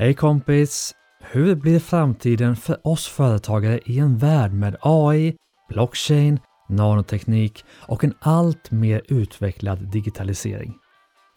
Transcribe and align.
Hej 0.00 0.14
kompis! 0.14 0.94
Hur 1.20 1.54
blir 1.54 1.78
framtiden 1.78 2.56
för 2.56 2.86
oss 2.86 3.06
företagare 3.06 3.80
i 3.84 3.98
en 3.98 4.18
värld 4.18 4.52
med 4.52 4.76
AI, 4.80 5.36
blockchain, 5.68 6.40
nanoteknik 6.68 7.64
och 7.70 8.04
en 8.04 8.14
allt 8.20 8.70
mer 8.70 9.02
utvecklad 9.08 9.78
digitalisering? 9.78 10.74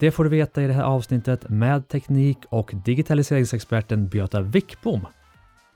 Det 0.00 0.10
får 0.10 0.24
du 0.24 0.30
veta 0.30 0.62
i 0.62 0.66
det 0.66 0.72
här 0.72 0.82
avsnittet 0.82 1.48
med 1.48 1.88
teknik 1.88 2.38
och 2.48 2.72
digitaliseringsexperten 2.84 4.08
Beata 4.08 4.40
Wickbom. 4.40 5.06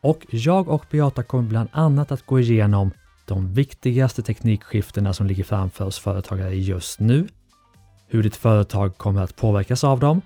Och 0.03 0.27
jag 0.31 0.69
och 0.69 0.85
Beata 0.91 1.23
kommer 1.23 1.49
bland 1.49 1.69
annat 1.73 2.13
att 2.13 2.27
gå 2.27 2.41
igenom 2.41 2.91
de 3.27 3.55
viktigaste 3.55 4.23
teknikskiftena 4.23 5.13
som 5.13 5.27
ligger 5.27 5.45
framför 5.45 5.85
oss 5.85 5.99
företagare 5.99 6.55
just 6.55 7.01
nu, 7.01 7.29
hur 8.09 8.23
ditt 8.23 8.37
företag 8.37 8.99
kommer 8.99 9.23
att 9.23 9.37
påverkas 9.37 9.85
av 9.85 10.01
dem, 10.01 10.23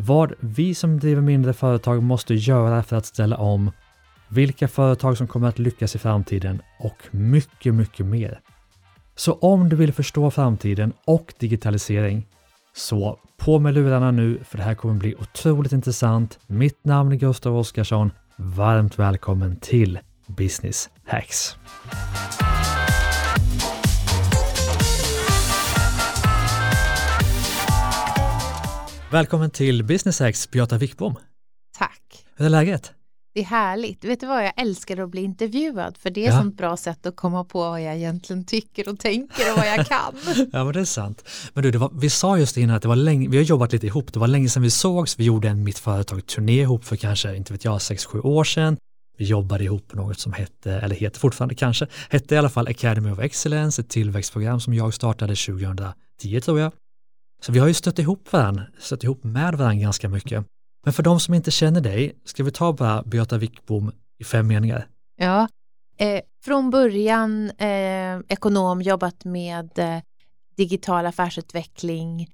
vad 0.00 0.32
vi 0.40 0.74
som 0.74 0.98
driver 0.98 1.22
mindre 1.22 1.52
företag 1.52 2.02
måste 2.02 2.34
göra 2.34 2.82
för 2.82 2.96
att 2.96 3.06
ställa 3.06 3.36
om, 3.36 3.70
vilka 4.28 4.68
företag 4.68 5.16
som 5.16 5.26
kommer 5.26 5.48
att 5.48 5.58
lyckas 5.58 5.94
i 5.94 5.98
framtiden 5.98 6.62
och 6.78 6.96
mycket, 7.10 7.74
mycket 7.74 8.06
mer. 8.06 8.40
Så 9.14 9.32
om 9.32 9.68
du 9.68 9.76
vill 9.76 9.92
förstå 9.92 10.30
framtiden 10.30 10.92
och 11.04 11.34
digitalisering, 11.38 12.26
så 12.76 13.18
på 13.36 13.58
med 13.58 13.74
lurarna 13.74 14.10
nu 14.10 14.38
för 14.44 14.58
det 14.58 14.64
här 14.64 14.74
kommer 14.74 14.94
bli 14.94 15.14
otroligt 15.14 15.72
intressant. 15.72 16.38
Mitt 16.46 16.84
namn 16.84 17.12
är 17.12 17.16
Gustav 17.16 17.56
Oskarsson. 17.56 18.12
Varmt 18.36 18.98
välkommen 18.98 19.56
till 19.56 19.98
Business 20.26 20.90
Hacks. 21.06 21.56
Välkommen 29.10 29.50
till 29.50 29.84
Business 29.84 30.20
Hacks, 30.20 30.50
Beata 30.50 30.78
Wickbom. 30.78 31.14
Tack. 31.78 32.24
Hur 32.36 32.46
är 32.46 32.50
läget? 32.50 32.92
Det 33.34 33.40
är 33.40 33.44
härligt. 33.44 34.04
Vet 34.04 34.20
du 34.20 34.26
vad, 34.26 34.44
jag 34.44 34.52
älskar 34.56 34.96
att 35.02 35.10
bli 35.10 35.20
intervjuad 35.22 35.96
för 35.96 36.10
det 36.10 36.26
är 36.26 36.30
Ja. 36.32 36.46
ett 36.48 36.56
bra 36.56 36.76
sätt 36.76 37.06
att 37.06 37.16
komma 37.16 37.44
på 37.44 37.58
vad 37.60 37.82
jag 37.82 37.96
egentligen 37.96 38.44
tycker 38.44 38.88
och 38.88 38.98
tänker 38.98 39.52
och 39.52 39.58
vad 39.58 39.66
jag 39.66 39.86
kan. 39.86 40.14
Ja, 40.52 40.64
men 40.64 40.72
det 40.72 40.80
är 40.80 40.84
sant. 40.84 41.24
Men 41.54 41.62
du, 41.62 41.70
var, 41.78 41.90
vi 42.00 42.10
sa 42.10 42.38
just 42.38 42.56
innan 42.56 42.76
att 42.76 42.82
det 42.82 42.88
var 42.88 42.96
länge, 42.96 43.28
vi 43.28 43.36
har 43.36 43.44
jobbat 43.44 43.72
lite 43.72 43.86
ihop, 43.86 44.12
det 44.12 44.18
var 44.18 44.26
länge 44.26 44.48
sedan 44.48 44.62
vi 44.62 44.70
sågs, 44.70 45.18
vi 45.18 45.24
gjorde 45.24 45.48
en 45.48 45.64
Mitt 45.64 45.78
Företag-turné 45.78 46.60
ihop 46.60 46.84
för 46.84 46.96
kanske, 46.96 47.36
inte 47.36 47.52
vet 47.52 47.64
jag, 47.64 47.78
6-7 47.78 48.20
år 48.20 48.44
sedan. 48.44 48.76
Vi 49.18 49.24
jobbade 49.24 49.64
ihop 49.64 49.88
på 49.88 49.96
något 49.96 50.18
som 50.20 50.32
hette, 50.32 50.72
eller 50.72 50.94
heter 50.96 51.20
fortfarande 51.20 51.54
kanske, 51.54 51.86
hette 52.10 52.34
i 52.34 52.38
alla 52.38 52.48
fall 52.50 52.68
Academy 52.68 53.10
of 53.10 53.18
Excellence, 53.18 53.82
ett 53.82 53.88
tillväxtprogram 53.88 54.60
som 54.60 54.74
jag 54.74 54.94
startade 54.94 55.34
2010 55.36 56.40
tror 56.40 56.60
jag. 56.60 56.72
Så 57.40 57.52
vi 57.52 57.58
har 57.58 57.68
ju 57.68 57.74
stött 57.74 57.98
ihop 57.98 58.32
varandra, 58.32 58.62
stött 58.78 59.04
ihop 59.04 59.24
med 59.24 59.54
varandra 59.54 59.74
ganska 59.82 60.08
mycket. 60.08 60.44
Men 60.84 60.92
för 60.92 61.02
de 61.02 61.20
som 61.20 61.34
inte 61.34 61.50
känner 61.50 61.80
dig, 61.80 62.18
ska 62.24 62.44
vi 62.44 62.50
ta 62.50 62.72
bara 62.72 63.02
Beata 63.02 63.38
Wickbom 63.38 63.92
i 64.18 64.24
fem 64.24 64.46
meningar? 64.46 64.86
Ja, 65.16 65.48
eh, 65.96 66.20
från 66.44 66.70
början 66.70 67.50
eh, 67.50 68.18
ekonom, 68.28 68.82
jobbat 68.82 69.24
med 69.24 69.78
eh, 69.78 69.98
digital 70.56 71.06
affärsutveckling, 71.06 72.28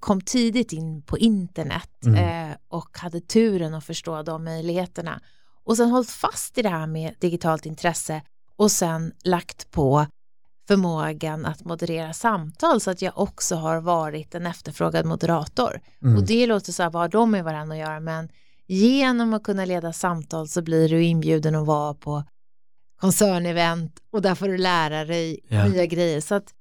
kom 0.00 0.20
tidigt 0.20 0.72
in 0.72 1.02
på 1.02 1.18
internet 1.18 1.90
Mm. 2.06 2.50
eh, 2.50 2.56
och 2.68 2.98
hade 2.98 3.20
turen 3.20 3.74
att 3.74 3.84
förstå 3.84 4.22
de 4.22 4.44
möjligheterna. 4.44 5.20
Och 5.64 5.76
sen 5.76 5.90
hållit 5.90 6.10
fast 6.10 6.58
i 6.58 6.62
det 6.62 6.68
här 6.68 6.86
med 6.86 7.14
digitalt 7.20 7.66
intresse 7.66 8.22
och 8.56 8.70
sen 8.70 9.12
lagt 9.24 9.70
på 9.70 10.06
förmågan 10.68 11.46
att 11.46 11.64
moderera 11.64 12.12
samtal 12.12 12.80
så 12.80 12.90
att 12.90 13.02
jag 13.02 13.18
också 13.18 13.54
har 13.56 13.80
varit 13.80 14.34
en 14.34 14.46
efterfrågad 14.46 15.06
moderator. 15.06 15.80
Mm. 16.02 16.16
Och 16.16 16.26
det 16.26 16.46
låter 16.46 16.72
så 16.72 16.82
här, 16.82 16.90
vad 16.90 17.02
har 17.02 17.08
de 17.08 17.30
med 17.30 17.44
varandra 17.44 17.74
att 17.74 17.80
göra? 17.80 18.00
Men 18.00 18.28
genom 18.66 19.34
att 19.34 19.42
kunna 19.42 19.64
leda 19.64 19.92
samtal 19.92 20.48
så 20.48 20.62
blir 20.62 20.88
du 20.88 21.04
inbjuden 21.04 21.54
att 21.54 21.66
vara 21.66 21.94
på 21.94 22.24
koncernevent 23.00 23.98
och 24.12 24.22
där 24.22 24.34
får 24.34 24.48
du 24.48 24.58
lära 24.58 25.04
dig 25.04 25.40
Ja. 25.48 25.68
nya 25.68 25.86
grejer. 25.86 26.20
Så 26.20 26.34
att 26.34 26.54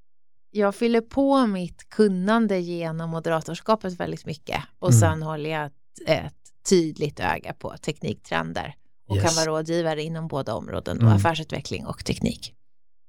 jag 0.51 0.75
fyller 0.75 1.01
på 1.01 1.47
mitt 1.47 1.89
kunnande 1.89 2.59
genom 2.59 3.09
moderatorskapet 3.09 3.93
väldigt 3.93 4.25
mycket 4.25 4.63
och 4.79 4.89
Mm. 4.89 4.99
sen 4.99 5.23
håller 5.23 5.49
jag 5.49 5.65
ett, 5.65 5.73
ett 6.07 6.33
tydligt 6.69 7.19
öga 7.19 7.53
på 7.53 7.75
tekniktrender 7.77 8.75
och 9.09 9.15
Yes. 9.15 9.25
kan 9.25 9.35
vara 9.35 9.57
rådgivare 9.57 10.03
inom 10.03 10.27
båda 10.27 10.53
områden, 10.55 10.97
Mm. 10.97 11.07
och 11.09 11.13
affärsutveckling 11.15 11.85
och 11.85 12.05
teknik. 12.05 12.53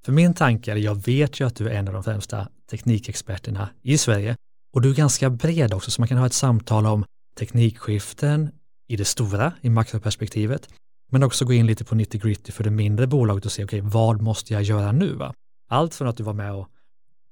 För 0.04 0.12
min 0.12 0.34
tanke 0.34 0.72
är, 0.72 0.76
jag 0.76 1.04
vet 1.06 1.40
ju 1.40 1.46
att 1.46 1.56
du 1.56 1.68
är 1.68 1.74
en 1.74 1.88
av 1.88 1.94
de 1.94 2.04
främsta 2.04 2.48
teknikexperterna 2.70 3.68
i 3.82 3.98
Sverige 3.98 4.36
och 4.74 4.80
du 4.80 4.90
är 4.90 4.94
ganska 4.94 5.30
bred 5.30 5.74
också 5.74 5.90
så 5.90 6.00
man 6.00 6.08
kan 6.08 6.18
ha 6.18 6.26
ett 6.26 6.32
samtal 6.32 6.86
om 6.86 7.04
teknikskiften 7.38 8.50
i 8.88 8.96
det 8.96 9.04
stora, 9.04 9.52
i 9.60 9.70
makroperspektivet, 9.70 10.68
men 11.12 11.22
också 11.22 11.44
gå 11.44 11.52
in 11.52 11.66
lite 11.66 11.84
på 11.84 11.94
90 11.94 12.20
gritty 12.20 12.52
för 12.52 12.64
det 12.64 12.70
mindre 12.70 13.06
bolaget 13.06 13.44
och 13.44 13.52
se, 13.52 13.64
okej, 13.64 13.80
vad 13.80 14.22
måste 14.22 14.52
jag 14.52 14.62
göra 14.62 14.92
nu? 14.92 15.14
Va? 15.14 15.34
Allt 15.68 15.94
från 15.94 16.08
att 16.08 16.16
du 16.16 16.22
var 16.22 16.32
med 16.32 16.54
och 16.54 16.68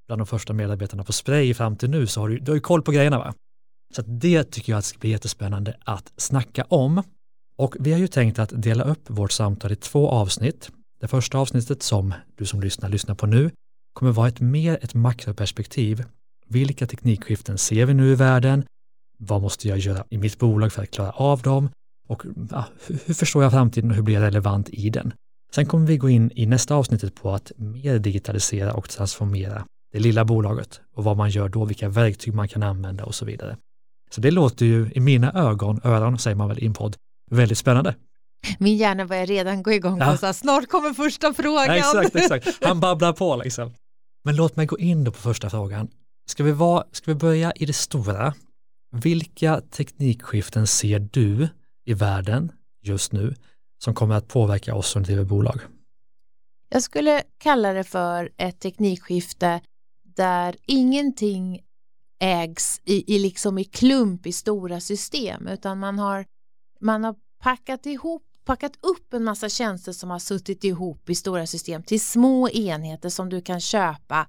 bland 0.07 0.21
de 0.21 0.27
första 0.27 0.53
medarbetarna 0.53 1.05
på 1.05 1.13
Spray 1.13 1.55
fram 1.55 1.77
till 1.77 1.91
nu 1.91 2.07
så 2.07 2.21
har 2.21 2.29
du, 2.29 2.39
du 2.39 2.51
har 2.51 2.57
ju 2.57 2.61
koll 2.61 2.83
på 2.83 2.93
grejerna 2.93 3.19
va? 3.19 3.35
Så 3.95 4.01
att 4.01 4.07
det 4.21 4.45
tycker 4.45 4.73
jag 4.73 4.79
att 4.79 4.85
ska 4.85 4.99
bli 4.99 5.11
jättespännande 5.11 5.77
att 5.85 6.13
snacka 6.17 6.65
om. 6.65 7.03
Och 7.57 7.77
vi 7.81 7.93
har 7.93 7.99
ju 7.99 8.09
tänkt 8.09 8.39
att 8.39 8.63
dela 8.63 8.85
upp 8.85 9.11
vårt 9.11 9.33
samtal 9.33 9.73
i 9.73 9.77
två 9.77 10.09
avsnitt. 10.09 10.71
Det 11.03 11.09
första 11.09 11.39
avsnittet 11.39 11.83
som 11.83 12.15
du 12.37 12.47
som 12.47 12.61
lyssnar 12.61 12.89
lyssnar 12.89 13.15
på 13.15 13.27
nu 13.27 13.51
kommer 13.93 14.13
vara 14.13 14.29
ett 14.29 14.41
mer 14.41 14.79
ett 14.83 14.95
makroperspektiv. 14.95 16.05
Vilka 16.49 16.87
teknikskiften 16.87 17.59
ser 17.59 17.87
vi 17.87 17.95
nu 17.95 18.13
i 18.13 18.15
världen? 18.15 18.65
Vad 19.19 19.43
måste 19.43 19.69
jag 19.69 19.79
göra 19.79 20.05
i 20.11 20.19
mitt 20.19 20.39
bolag 20.39 20.73
för 20.73 20.83
att 20.83 20.91
klara 20.91 21.11
av 21.11 21.43
dem? 21.43 21.69
Och 22.09 22.23
ja, 22.51 22.65
hur, 22.87 22.99
hur 23.05 23.15
förstår 23.15 23.43
jag 23.43 23.53
framtiden 23.53 23.91
och 23.91 23.97
hur 23.97 24.03
blir 24.03 24.15
jag 24.15 24.23
relevant 24.23 24.69
i 24.69 24.91
den? 24.91 25.13
Sen 25.55 25.67
kommer 25.67 25.87
vi 25.87 25.97
gå 25.97 26.09
in 26.09 26.31
i 26.35 26.47
nästa 26.47 26.75
avsnittet 26.75 27.15
på 27.15 27.35
att 27.35 27.53
mer 27.57 27.99
digitalisera 27.99 28.75
och 28.75 28.89
transformera 28.89 29.67
det 29.93 29.99
lilla 29.99 30.25
bolaget 30.25 30.81
och 30.95 31.05
vad 31.05 31.17
man 31.17 31.31
gör 31.31 31.49
då, 31.49 31.65
vilka 31.65 31.89
verktyg 31.89 32.35
man 32.35 32.49
kan 32.49 32.63
använda 32.63 33.05
och 33.05 33.15
så 33.15 33.25
vidare. 33.25 33.57
Så 34.11 34.21
det 34.21 34.31
låter 34.31 34.67
ju 34.67 34.91
i 34.95 35.01
mina 35.01 35.33
ögon, 35.33 35.81
öron 35.85 36.19
säger 36.19 36.37
man 36.37 36.49
väl 36.49 36.59
i 36.59 36.67
en 36.67 36.75
podd, 36.75 36.97
väldigt 37.31 37.59
spännande. 37.59 37.95
Min 38.59 38.77
hjärna 38.77 39.07
börjar 39.07 39.27
redan 39.27 39.63
gå 39.63 39.73
igång 39.73 39.99
Ja. 39.99 40.11
på 40.11 40.17
så 40.17 40.27
här, 40.27 40.33
snart 40.33 40.69
kommer 40.69 40.93
första 40.95 41.35
frågan. 41.35 41.67
Ja, 41.67 42.03
exakt, 42.03 42.17
exakt. 42.17 42.65
Han 42.65 42.81
babblar 42.81 43.13
på 43.13 43.37
liksom. 43.37 43.75
Men 44.25 44.37
låt 44.37 44.57
mig 44.57 44.67
gå 44.67 44.79
in 44.79 45.05
då 45.05 45.11
på 45.13 45.19
första 45.19 45.51
frågan. 45.51 45.89
Ska 46.27 46.45
vi, 46.45 46.53
vara, 46.53 46.85
ska 46.93 47.11
vi 47.11 47.15
börja 47.15 47.53
i 47.53 47.67
det 47.67 47.73
stora? 47.73 48.35
Vilka 48.93 49.61
teknikskiften 49.61 50.67
ser 50.67 50.99
du 51.13 51.49
i 51.85 51.95
världen 51.95 52.53
just 52.83 53.13
nu 53.13 53.35
som 53.85 53.95
kommer 53.95 54.15
att 54.15 54.29
påverka 54.29 54.75
oss 54.75 54.89
som 54.89 55.03
driver 55.03 55.25
bolag? 55.25 55.61
Jag 56.69 56.83
skulle 56.83 57.23
kalla 57.39 57.73
det 57.73 57.85
för 57.85 58.31
ett 58.37 58.61
teknikskifte 58.61 59.61
där 60.17 60.57
ingenting 60.67 61.61
ägs 62.21 62.81
i, 62.85 63.15
i, 63.15 63.19
liksom 63.19 63.59
i 63.59 63.65
klump 63.65 64.27
i 64.27 64.33
stora 64.33 64.81
system 64.81 65.47
utan 65.47 65.79
man 65.79 65.99
har, 65.99 66.27
man 66.81 67.05
har 67.05 67.15
packat 67.43 67.87
ihop 67.87 68.23
packat 68.45 68.73
upp 68.83 69.15
en 69.15 69.25
massa 69.25 69.49
tjänster 69.49 69.93
som 69.93 70.11
har 70.11 70.19
suttit 70.19 70.65
ihop 70.65 71.11
i 71.11 71.15
stora 71.15 71.47
system 71.47 71.83
till 71.83 72.01
små 72.01 72.49
enheter 72.49 73.09
som 73.09 73.29
du 73.29 73.41
kan 73.41 73.61
köpa 73.61 74.27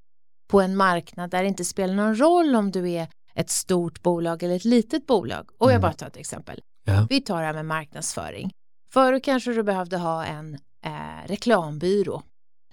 på 0.50 0.62
en 0.62 0.76
marknad 0.76 1.30
där 1.30 1.42
det 1.44 1.50
inte 1.50 1.66
spelar 1.66 1.94
någon 1.94 2.16
roll 2.16 2.56
om 2.56 2.72
du 2.72 2.90
är 2.92 3.08
ett 3.36 3.50
stort 3.50 4.02
bolag 4.04 4.44
eller 4.44 4.56
ett 4.56 4.66
litet 4.66 5.08
bolag. 5.08 5.50
Och 5.58 5.68
jag 5.68 5.72
Mm. 5.72 5.82
bara 5.82 5.94
tar 5.94 6.08
ett 6.08 6.18
exempel. 6.18 6.62
Ja. 6.86 7.08
Vi 7.10 7.22
tar 7.22 7.40
det 7.40 7.46
här 7.46 7.54
med 7.54 7.66
marknadsföring. 7.66 8.52
Förut 8.94 9.24
kanske 9.24 9.52
du 9.54 9.64
behövde 9.64 9.98
ha 9.98 10.26
en 10.26 10.54
eh, 10.86 11.28
reklambyrå 11.28 12.22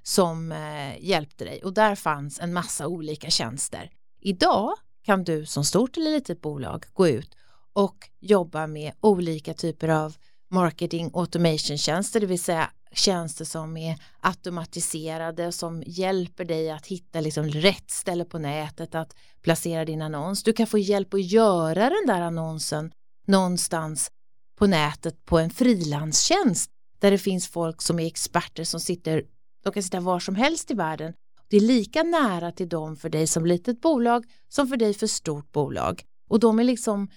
som 0.03 0.53
eh, 0.53 1.05
hjälpte 1.05 1.45
dig 1.45 1.63
och 1.65 1.73
där 1.75 1.95
fanns 1.95 2.41
en 2.41 2.53
massa 2.53 2.87
olika 2.87 3.31
tjänster. 3.31 3.91
Idag 4.21 4.73
kan 5.05 5.25
du 5.25 5.47
som 5.47 5.65
stort 5.65 5.97
eller 5.97 6.11
litet 6.11 6.41
bolag 6.41 6.85
gå 6.93 7.09
ut 7.09 7.35
och 7.73 8.11
jobba 8.21 8.67
med 8.67 8.93
olika 9.01 9.55
typer 9.55 9.89
av 9.89 10.17
marketing 10.51 11.11
automation 11.15 11.79
tjänster, 11.79 12.21
det 12.21 12.27
vill 12.27 12.43
säga 12.43 12.71
tjänster 12.93 13.45
som 13.45 13.77
är 13.77 13.99
automatiserade 14.21 15.53
som 15.53 15.83
hjälper 15.87 16.45
dig 16.45 16.71
att 16.71 16.87
hitta 16.87 17.21
liksom 17.21 17.49
rätt 17.49 17.91
ställe 17.91 18.25
på 18.25 18.39
nätet 18.39 18.95
att 18.95 19.15
placera 19.43 19.85
din 19.85 20.03
annons. 20.03 20.43
Du 20.43 20.53
kan 20.53 20.67
få 20.67 20.79
hjälp 20.79 21.15
att 21.15 21.25
göra 21.25 21.91
den 21.91 22.07
där 22.07 22.21
annonsen 22.21 22.93
någonstans 23.27 24.11
på 24.59 24.67
nätet 24.67 25.25
på 25.25 25.39
en 25.39 25.51
frilanstjänst 25.51 26.71
där 26.99 27.11
det 27.11 27.19
finns 27.19 27.49
folk 27.49 27.83
som 27.83 27.99
är 27.99 28.07
experter 28.07 28.65
som 28.65 28.81
sitter, 28.81 29.25
de 29.65 29.73
kan 29.73 29.83
sitta 29.83 30.01
var 30.01 30.21
som 30.21 30.35
helst 30.35 30.71
i 30.71 30.75
världen. 30.75 31.13
Det 31.49 31.57
är 31.57 31.61
lika 31.61 32.03
nära 32.03 32.53
till 32.53 32.69
dem 32.69 32.97
för 32.97 33.09
dig 33.09 33.27
som 33.27 33.47
litet 33.47 33.81
bolag 33.81 34.25
som 34.49 34.69
för 34.69 34.77
dig 34.77 34.95
för 34.95 35.07
stort 35.07 35.53
bolag 35.53 36.03
och 36.29 36.41
de 36.41 36.59
är 36.59 36.65
liksom 36.65 37.09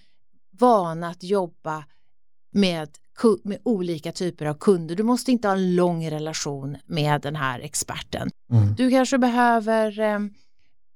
vana 0.60 1.10
att 1.10 1.24
jobba 1.24 1.86
med, 2.52 2.90
med 3.44 3.60
olika 3.64 4.12
typer 4.12 4.46
av 4.46 4.54
kunder. 4.54 4.96
Du 4.96 5.04
måste 5.04 5.32
inte 5.32 5.48
ha 5.48 5.56
en 5.56 5.76
lång 5.76 6.10
relation 6.10 6.78
med 6.86 7.22
den 7.22 7.36
här 7.36 7.60
experten. 7.60 8.30
Mm. 8.52 8.76
Du 8.76 8.90
kanske 8.90 9.18
behöver 9.18 10.00
eh, 10.00 10.20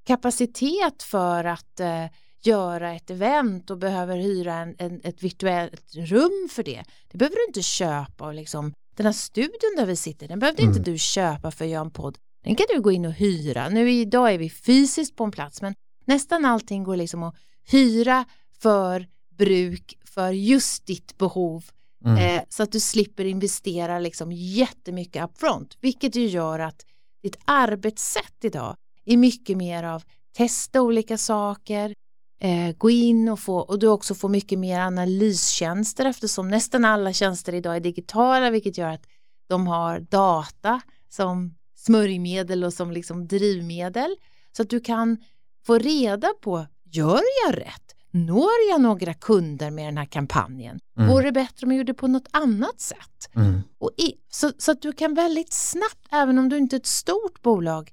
kapacitet 0.06 1.04
för 1.04 1.44
att 1.44 1.80
eh, 1.80 2.06
göra 2.44 2.96
ett 2.96 3.10
event 3.10 3.70
och 3.70 3.78
behöver 3.78 4.18
hyra 4.18 4.54
en, 4.54 4.76
en, 4.78 5.02
ett 5.04 5.24
virtuellt 5.24 5.96
rum 5.96 6.50
för 6.52 6.64
det. 6.64 6.84
Det 7.12 7.18
behöver 7.18 7.36
du 7.36 7.46
inte 7.48 7.62
köpa 7.62 8.28
och 8.28 8.34
liksom, 8.34 8.74
den 8.96 9.06
här 9.06 9.14
studion 9.14 9.76
där 9.78 9.86
vi 9.86 9.96
sitter, 9.96 10.28
den 10.28 10.40
behövde 10.40 10.64
mm. 10.64 10.76
inte 10.76 10.92
du 10.92 10.98
köpa 10.98 11.52
för 11.52 11.66
att 11.66 11.72
göra 11.72 11.82
en 11.82 11.92
podd. 11.92 12.18
Den 12.44 12.56
kan 12.56 12.66
du 12.74 12.82
gå 12.82 12.92
in 12.92 13.06
och 13.06 13.14
hyra. 13.14 13.70
Nu 13.70 13.92
idag 13.92 14.34
är 14.34 14.38
vi 14.38 14.50
fysiskt 14.50 15.16
på 15.16 15.24
en 15.24 15.32
plats 15.32 15.62
men 15.62 15.76
nästan 16.06 16.46
allting 16.46 16.84
går 16.84 16.96
liksom 16.96 17.24
att 17.24 17.36
hyra 17.72 18.26
för 18.60 19.08
bruk 19.38 19.98
för 20.06 20.32
just 20.32 20.86
ditt 20.86 21.18
behov 21.18 21.66
mm. 22.06 22.18
eh, 22.18 22.44
så 22.50 22.64
att 22.64 22.72
du 22.72 22.80
slipper 22.80 23.26
investera 23.26 24.00
liksom 24.00 24.32
jättemycket 24.32 25.24
upfront 25.24 25.78
vilket 25.82 26.16
ju 26.16 26.28
gör 26.28 26.60
att 26.60 26.86
ditt 27.24 27.38
arbetssätt 27.46 28.44
idag 28.44 28.76
är 29.06 29.18
mycket 29.18 29.58
mer 29.58 29.84
av 29.84 30.04
testa 30.38 30.82
olika 30.82 31.18
saker, 31.18 31.94
eh, 32.40 32.76
gå 32.78 32.90
in 32.90 33.30
och 33.30 33.40
få 33.40 33.58
och 33.58 33.80
du 33.80 33.88
också 33.88 34.16
får 34.16 34.30
mycket 34.30 34.60
mer 34.60 34.80
analystjänster 34.80 36.06
eftersom 36.06 36.48
nästan 36.48 36.86
alla 36.86 37.14
tjänster 37.14 37.54
idag 37.54 37.76
är 37.76 37.80
digitala 37.80 38.50
vilket 38.50 38.78
gör 38.78 38.90
att 38.90 39.06
de 39.50 39.68
har 39.68 40.00
data 40.00 40.82
som 41.10 41.56
smörjmedel 41.76 42.64
och 42.64 42.74
som 42.74 42.92
liksom 42.92 43.28
drivmedel 43.28 44.16
så 44.52 44.62
att 44.62 44.70
du 44.70 44.80
kan 44.80 45.18
få 45.66 45.78
reda 45.78 46.34
på 46.42 46.66
gör 46.84 47.22
jag 47.46 47.58
rätt? 47.58 47.97
Når 48.26 48.70
jag 48.70 48.82
några 48.82 49.14
kunder 49.14 49.72
med 49.72 49.88
den 49.88 49.98
här 49.98 50.06
kampanjen? 50.06 50.80
Mm. 50.98 51.10
Vore 51.10 51.24
det 51.24 51.32
bättre 51.32 51.66
om 51.66 51.72
jag 51.72 51.78
gjorde 51.78 51.94
på 51.94 52.08
något 52.08 52.28
annat 52.32 52.82
sätt? 52.82 53.36
Mm. 53.36 53.62
Och 53.80 53.92
i, 53.98 54.14
så, 54.30 54.52
så 54.58 54.72
att 54.72 54.82
du 54.82 54.92
kan 54.92 55.14
väldigt 55.14 55.54
snabbt, 55.54 56.08
även 56.12 56.38
om 56.38 56.50
du 56.50 56.58
inte 56.58 56.76
är 56.76 56.80
ett 56.80 56.86
stort 56.86 57.42
bolag, 57.42 57.92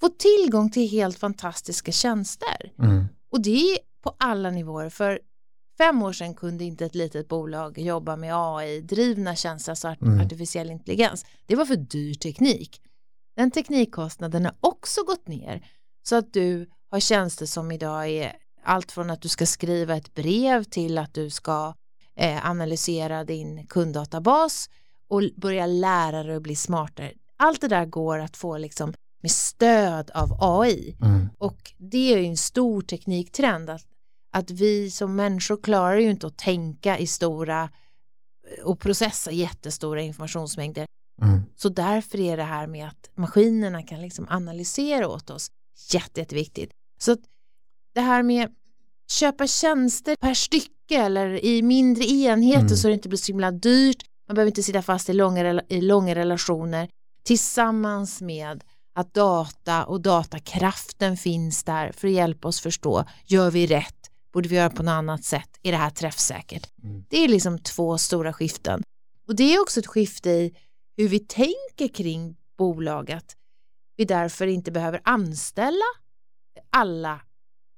få 0.00 0.08
tillgång 0.08 0.70
till 0.70 0.88
helt 0.88 1.18
fantastiska 1.18 1.92
tjänster. 1.92 2.72
Mm. 2.78 3.04
Och 3.32 3.40
det 3.40 3.72
är 3.72 3.78
på 4.02 4.16
alla 4.18 4.50
nivåer. 4.50 4.90
För 4.90 5.20
fem 5.78 6.02
år 6.02 6.12
sedan 6.12 6.34
kunde 6.34 6.64
inte 6.64 6.86
ett 6.86 6.94
litet 6.94 7.28
bolag 7.28 7.78
jobba 7.78 8.16
med 8.16 8.34
AI-drivna 8.34 9.36
tjänster, 9.36 9.72
alltså 9.72 9.88
mm. 9.88 10.20
artificiell 10.20 10.70
intelligens. 10.70 11.26
Det 11.46 11.56
var 11.56 11.64
för 11.64 11.76
dyr 11.76 12.14
teknik. 12.14 12.80
Den 13.36 13.50
teknikkostnaden 13.50 14.44
har 14.44 14.54
också 14.60 15.04
gått 15.04 15.28
ner 15.28 15.66
så 16.08 16.16
att 16.16 16.32
du 16.32 16.70
har 16.90 17.00
tjänster 17.00 17.46
som 17.46 17.72
idag 17.72 18.08
är 18.08 18.36
allt 18.66 18.92
från 18.92 19.10
att 19.10 19.22
du 19.22 19.28
ska 19.28 19.46
skriva 19.46 19.96
ett 19.96 20.14
brev 20.14 20.64
till 20.64 20.98
att 20.98 21.14
du 21.14 21.30
ska 21.30 21.74
eh, 22.16 22.50
analysera 22.50 23.24
din 23.24 23.66
kunddatabas 23.66 24.70
och 25.08 25.22
börja 25.36 25.66
lära 25.66 26.22
dig 26.22 26.36
att 26.36 26.42
bli 26.42 26.56
smartare. 26.56 27.12
Allt 27.36 27.60
det 27.60 27.68
där 27.68 27.86
går 27.86 28.18
att 28.18 28.36
få 28.36 28.58
liksom 28.58 28.94
med 29.22 29.30
stöd 29.30 30.10
av 30.10 30.36
AI 30.40 30.96
mm. 31.02 31.28
och 31.38 31.72
det 31.78 32.12
är 32.12 32.18
ju 32.18 32.26
en 32.26 32.36
stor 32.36 32.82
tekniktrend 32.82 33.70
att, 33.70 33.86
att 34.32 34.50
vi 34.50 34.90
som 34.90 35.16
människor 35.16 35.62
klarar 35.62 35.96
ju 35.96 36.10
inte 36.10 36.26
att 36.26 36.38
tänka 36.38 36.98
i 36.98 37.06
stora 37.06 37.62
eh, 37.62 38.64
och 38.64 38.80
processa 38.80 39.30
jättestora 39.30 40.02
informationsmängder. 40.02 40.86
Mm. 41.22 41.42
Så 41.56 41.68
därför 41.68 42.20
är 42.20 42.36
det 42.36 42.42
här 42.42 42.66
med 42.66 42.88
att 42.88 43.10
maskinerna 43.14 43.82
kan 43.82 44.00
liksom 44.00 44.26
analysera 44.28 45.08
åt 45.08 45.30
oss 45.30 45.50
jätte, 45.92 46.20
jätteviktigt. 46.20 46.70
Så 46.98 47.12
att 47.12 47.20
det 47.96 48.02
här 48.02 48.22
med 48.22 48.48
köpa 49.10 49.46
tjänster 49.46 50.16
per 50.16 50.34
stycke 50.34 50.96
eller 50.96 51.44
i 51.44 51.62
mindre 51.62 52.04
enheter 52.04 52.60
mm. 52.60 52.76
så 52.76 52.88
det 52.88 52.94
inte 52.94 53.08
blir 53.08 53.18
så 53.18 53.32
himla 53.32 53.50
dyrt. 53.50 53.96
Man 54.28 54.34
behöver 54.34 54.50
inte 54.50 54.62
sitta 54.62 54.82
fast 54.82 55.08
i 55.08 55.12
långa, 55.12 55.62
i 55.68 55.80
långa 55.80 56.14
relationer 56.14 56.88
tillsammans 57.24 58.20
med 58.20 58.64
att 58.94 59.14
data 59.14 59.84
och 59.84 60.00
datakraften 60.00 61.16
finns 61.16 61.64
där 61.64 61.92
för 61.92 62.08
att 62.08 62.14
hjälpa 62.14 62.48
oss 62.48 62.60
förstå, 62.60 63.04
gör 63.26 63.50
vi 63.50 63.66
rätt, 63.66 64.10
borde 64.32 64.48
vi 64.48 64.56
göra 64.56 64.70
på 64.70 64.82
något 64.82 64.92
annat 64.92 65.24
sätt, 65.24 65.50
är 65.62 65.72
det 65.72 65.78
här 65.78 65.90
träffsäkert? 65.90 66.70
Mm. 66.82 67.04
Det 67.08 67.24
är 67.24 67.28
liksom 67.28 67.58
två 67.58 67.98
stora 67.98 68.32
skiften. 68.32 68.82
Och 69.28 69.36
det 69.36 69.54
är 69.54 69.60
också 69.60 69.80
ett 69.80 69.86
skifte 69.86 70.30
i 70.30 70.56
hur 70.96 71.08
vi 71.08 71.18
tänker 71.18 71.88
kring 71.94 72.36
bolaget. 72.58 73.36
Vi 73.96 74.04
därför 74.04 74.46
inte 74.46 74.70
behöver 74.70 75.00
anställa 75.04 75.84
alla 76.70 77.20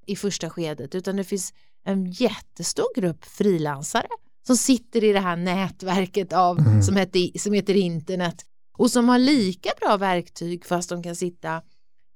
i 0.08 0.16
första 0.16 0.50
skedet 0.50 0.94
utan 0.94 1.16
det 1.16 1.24
finns 1.24 1.52
en 1.84 2.10
jättestor 2.10 3.00
grupp 3.00 3.24
frilansare 3.24 4.08
som 4.46 4.56
sitter 4.56 5.04
i 5.04 5.12
det 5.12 5.20
här 5.20 5.36
nätverket 5.36 6.32
av, 6.32 6.58
mm. 6.58 6.82
som, 6.82 6.96
heter, 6.96 7.38
som 7.38 7.52
heter 7.52 7.74
internet 7.74 8.44
och 8.78 8.90
som 8.90 9.08
har 9.08 9.18
lika 9.18 9.70
bra 9.80 9.96
verktyg 9.96 10.66
fast 10.66 10.88
de 10.88 11.02
kan 11.02 11.16
sitta 11.16 11.62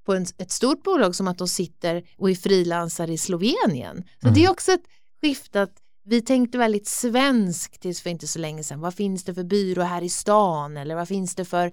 på 0.05 0.13
en, 0.13 0.25
ett 0.37 0.51
stort 0.51 0.83
bolag 0.83 1.15
som 1.15 1.27
att 1.27 1.37
de 1.37 1.47
sitter 1.47 2.03
och 2.17 2.29
är 2.29 2.35
frilansare 2.35 3.13
i 3.13 3.17
Slovenien. 3.17 4.03
Så 4.21 4.27
mm. 4.27 4.33
det 4.33 4.45
är 4.45 4.49
också 4.49 4.71
ett 4.71 4.83
skifte 5.21 5.61
att 5.61 5.77
vi 6.05 6.21
tänkte 6.21 6.57
väldigt 6.57 6.87
svenskt 6.87 7.81
tills 7.81 8.01
för 8.01 8.09
inte 8.09 8.27
så 8.27 8.39
länge 8.39 8.63
sedan. 8.63 8.79
Vad 8.79 8.93
finns 8.93 9.23
det 9.23 9.33
för 9.33 9.43
byrå 9.43 9.81
här 9.81 10.01
i 10.01 10.09
stan 10.09 10.77
eller 10.77 10.95
vad 10.95 11.07
finns 11.07 11.35
det 11.35 11.45
för 11.45 11.71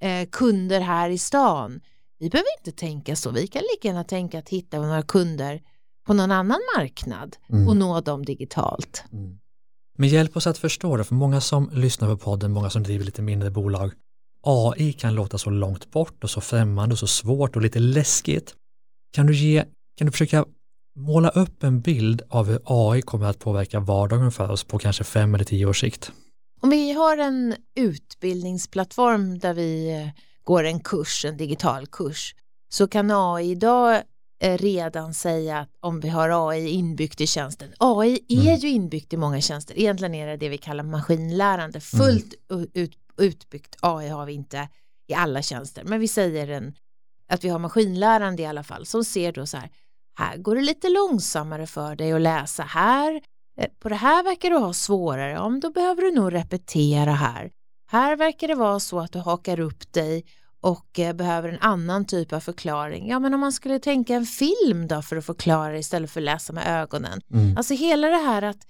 eh, 0.00 0.28
kunder 0.32 0.80
här 0.80 1.10
i 1.10 1.18
stan? 1.18 1.80
Vi 2.22 2.30
behöver 2.30 2.48
inte 2.58 2.72
tänka 2.72 3.16
så, 3.16 3.30
vi 3.30 3.46
kan 3.46 3.62
lika 3.62 3.88
gärna 3.88 4.04
tänka 4.04 4.38
att 4.38 4.48
hitta 4.48 4.80
några 4.80 5.02
kunder 5.02 5.62
på 6.06 6.14
någon 6.14 6.30
annan 6.30 6.60
marknad 6.76 7.36
mm. 7.48 7.68
och 7.68 7.76
nå 7.76 8.00
dem 8.00 8.24
digitalt. 8.24 9.04
Mm. 9.12 9.38
Men 9.98 10.08
hjälp 10.08 10.36
oss 10.36 10.46
att 10.46 10.58
förstå 10.58 10.96
det, 10.96 11.04
för 11.04 11.14
många 11.14 11.40
som 11.40 11.70
lyssnar 11.72 12.08
på 12.08 12.16
podden, 12.16 12.52
många 12.52 12.70
som 12.70 12.82
driver 12.82 13.04
lite 13.04 13.22
mindre 13.22 13.50
bolag, 13.50 13.92
AI 14.42 14.92
kan 14.92 15.14
låta 15.14 15.38
så 15.38 15.50
långt 15.50 15.90
bort 15.90 16.24
och 16.24 16.30
så 16.30 16.40
främmande 16.40 16.92
och 16.92 16.98
så 16.98 17.06
svårt 17.06 17.56
och 17.56 17.62
lite 17.62 17.78
läskigt. 17.78 18.54
Kan 19.12 19.26
du, 19.26 19.34
ge, 19.34 19.64
kan 19.96 20.06
du 20.06 20.12
försöka 20.12 20.44
måla 20.98 21.28
upp 21.28 21.62
en 21.62 21.80
bild 21.80 22.22
av 22.28 22.46
hur 22.46 22.60
AI 22.64 23.02
kommer 23.02 23.26
att 23.26 23.38
påverka 23.38 23.80
vardagen 23.80 24.32
för 24.32 24.50
oss 24.50 24.64
på 24.64 24.78
kanske 24.78 25.04
fem 25.04 25.34
eller 25.34 25.44
tio 25.44 25.66
års 25.66 25.80
sikt? 25.80 26.12
Om 26.60 26.70
vi 26.70 26.92
har 26.92 27.18
en 27.18 27.54
utbildningsplattform 27.74 29.38
där 29.38 29.54
vi 29.54 30.12
går 30.44 30.64
en 30.64 30.80
kurs, 30.80 31.24
en 31.24 31.36
digital 31.36 31.86
kurs, 31.86 32.34
så 32.72 32.88
kan 32.88 33.10
AI 33.10 33.50
idag 33.50 34.02
eh, 34.42 34.58
redan 34.58 35.14
säga 35.14 35.58
att 35.58 35.68
om 35.80 36.00
vi 36.00 36.08
har 36.08 36.50
AI 36.50 36.68
inbyggt 36.68 37.20
i 37.20 37.26
tjänsten. 37.26 37.72
AI 37.78 38.24
är 38.28 38.48
mm. 38.48 38.56
ju 38.56 38.68
inbyggt 38.68 39.12
i 39.12 39.16
många 39.16 39.40
tjänster. 39.40 39.78
Egentligen 39.78 40.14
är 40.14 40.26
det 40.26 40.36
det 40.36 40.48
vi 40.48 40.58
kallar 40.58 40.84
maskinlärande. 40.84 41.80
Fullt 41.80 42.34
mm. 42.50 42.66
ut, 42.74 42.92
utbyggt 43.18 43.76
AI 43.80 44.08
har 44.08 44.26
vi 44.26 44.32
inte 44.32 44.68
i 45.08 45.14
alla 45.14 45.42
tjänster, 45.42 45.84
men 45.84 46.00
vi 46.00 46.08
säger 46.08 46.48
en, 46.48 46.74
att 47.28 47.44
vi 47.44 47.48
har 47.48 47.58
maskinlärande 47.58 48.42
i 48.42 48.46
alla 48.46 48.62
fall 48.62 48.86
som 48.86 49.04
ser 49.04 49.32
då 49.32 49.46
så 49.46 49.56
här, 49.56 49.70
här 50.18 50.36
går 50.36 50.56
det 50.56 50.62
lite 50.62 50.88
långsammare 50.88 51.66
för 51.66 51.96
dig 51.96 52.12
att 52.12 52.20
läsa 52.20 52.62
här, 52.62 53.20
eh, 53.60 53.68
på 53.78 53.88
det 53.88 53.94
här 53.94 54.24
verkar 54.24 54.50
du 54.50 54.56
ha 54.56 54.72
svårare, 54.72 55.38
om 55.38 55.60
då 55.60 55.70
behöver 55.70 56.02
du 56.02 56.10
nog 56.10 56.34
repetera 56.34 57.12
här. 57.12 57.50
Här 57.92 58.16
verkar 58.16 58.48
det 58.48 58.54
vara 58.54 58.80
så 58.80 59.00
att 59.00 59.12
du 59.12 59.18
hakar 59.18 59.60
upp 59.60 59.92
dig 59.92 60.24
och 60.60 60.98
eh, 60.98 61.12
behöver 61.12 61.48
en 61.48 61.58
annan 61.60 62.04
typ 62.04 62.32
av 62.32 62.40
förklaring. 62.40 63.08
Ja, 63.08 63.18
men 63.18 63.34
om 63.34 63.40
man 63.40 63.52
skulle 63.52 63.78
tänka 63.78 64.14
en 64.14 64.26
film 64.26 64.88
då 64.88 65.02
för 65.02 65.16
att 65.16 65.26
förklara 65.26 65.78
istället 65.78 66.10
för 66.10 66.20
att 66.20 66.24
läsa 66.24 66.52
med 66.52 66.82
ögonen. 66.82 67.20
Mm. 67.32 67.56
Alltså 67.56 67.74
hela 67.74 68.08
det 68.08 68.16
här 68.16 68.42
att 68.42 68.66